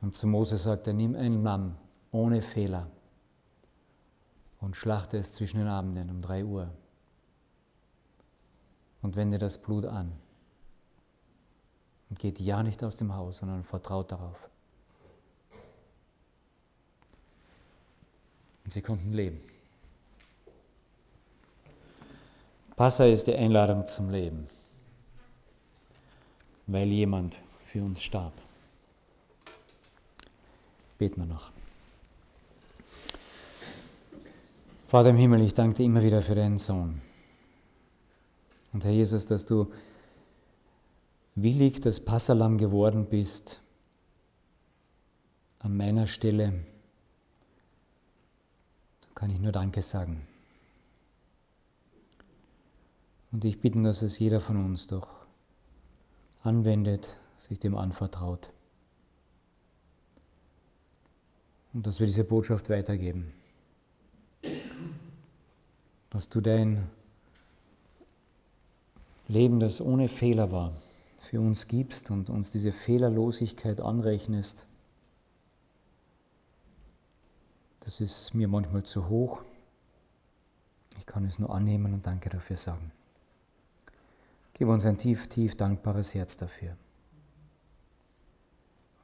Und 0.01 0.15
zu 0.15 0.27
Mose 0.27 0.57
sagt 0.57 0.87
er, 0.87 0.93
nimm 0.93 1.15
ein 1.15 1.43
Lamm 1.43 1.75
ohne 2.11 2.41
Fehler 2.41 2.87
und 4.61 4.75
schlachte 4.75 5.17
es 5.17 5.33
zwischen 5.33 5.59
den 5.59 5.67
Abenden 5.67 6.09
um 6.09 6.21
drei 6.21 6.45
Uhr 6.45 6.69
und 9.01 9.15
wende 9.15 9.37
das 9.37 9.57
Blut 9.57 9.85
an. 9.85 10.11
Und 12.09 12.19
geht 12.19 12.39
ja 12.39 12.63
nicht 12.63 12.83
aus 12.83 12.97
dem 12.97 13.15
Haus, 13.15 13.37
sondern 13.37 13.63
vertraut 13.63 14.11
darauf. 14.11 14.49
Und 18.65 18.73
sie 18.73 18.81
konnten 18.81 19.13
leben. 19.13 19.39
Passa 22.75 23.05
ist 23.05 23.27
die 23.27 23.35
Einladung 23.35 23.85
zum 23.85 24.09
Leben, 24.09 24.47
weil 26.65 26.87
jemand 26.87 27.39
für 27.65 27.83
uns 27.83 28.01
starb. 28.01 28.33
Beten 30.97 31.21
wir 31.21 31.25
noch. 31.25 31.51
Vater 34.87 35.09
im 35.09 35.17
Himmel, 35.17 35.41
ich 35.41 35.53
danke 35.53 35.75
dir 35.75 35.83
immer 35.83 36.01
wieder 36.01 36.21
für 36.21 36.35
deinen 36.35 36.57
Sohn. 36.57 37.01
Und 38.73 38.83
Herr 38.85 38.91
Jesus, 38.91 39.25
dass 39.25 39.45
du 39.45 39.71
willig 41.43 41.81
das 41.81 41.99
Passalam 41.99 42.57
geworden 42.57 43.05
bist 43.05 43.61
an 45.59 45.75
meiner 45.75 46.07
Stelle, 46.07 46.53
da 49.01 49.07
kann 49.15 49.29
ich 49.29 49.39
nur 49.39 49.51
Danke 49.51 49.81
sagen. 49.81 50.25
Und 53.31 53.45
ich 53.45 53.59
bitte, 53.59 53.81
dass 53.83 54.01
es 54.01 54.17
jeder 54.19 54.41
von 54.41 54.63
uns 54.65 54.87
doch 54.87 55.07
anwendet, 56.41 57.17
sich 57.37 57.59
dem 57.59 57.75
anvertraut. 57.75 58.49
Und 61.73 61.85
dass 61.85 61.99
wir 61.99 62.07
diese 62.07 62.23
Botschaft 62.23 62.69
weitergeben. 62.69 63.31
Dass 66.09 66.29
du 66.29 66.41
dein 66.41 66.89
Leben, 69.27 69.59
das 69.59 69.79
ohne 69.79 70.07
Fehler 70.07 70.51
war, 70.51 70.73
für 71.29 71.39
uns 71.39 71.67
gibst 71.67 72.09
und 72.09 72.31
uns 72.31 72.51
diese 72.51 72.71
Fehlerlosigkeit 72.71 73.81
anrechnest. 73.81 74.65
Das 77.81 78.01
ist 78.01 78.33
mir 78.33 78.47
manchmal 78.47 78.81
zu 78.81 79.09
hoch. 79.09 79.43
Ich 80.97 81.05
kann 81.05 81.25
es 81.25 81.37
nur 81.37 81.53
annehmen 81.53 81.93
und 81.93 82.07
danke 82.07 82.29
dafür 82.29 82.57
sagen. 82.57 82.91
Gib 84.53 84.69
uns 84.69 84.87
ein 84.87 84.97
tief, 84.97 85.27
tief 85.27 85.55
dankbares 85.55 86.15
Herz 86.15 86.35
dafür. 86.35 86.75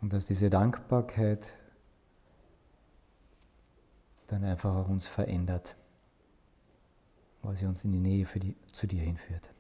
Und 0.02 0.12
dass 0.12 0.26
diese 0.26 0.50
Dankbarkeit 0.50 1.54
dann 4.26 4.44
einfach 4.44 4.74
auch 4.74 4.90
uns 4.90 5.06
verändert, 5.06 5.76
weil 7.44 7.56
sie 7.56 7.68
uns 7.68 7.86
in 7.86 7.92
die 7.92 8.00
Nähe 8.00 8.26
die, 8.26 8.56
zu 8.72 8.88
dir 8.88 9.04
hinführt. 9.04 9.52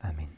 Amen. 0.00 0.37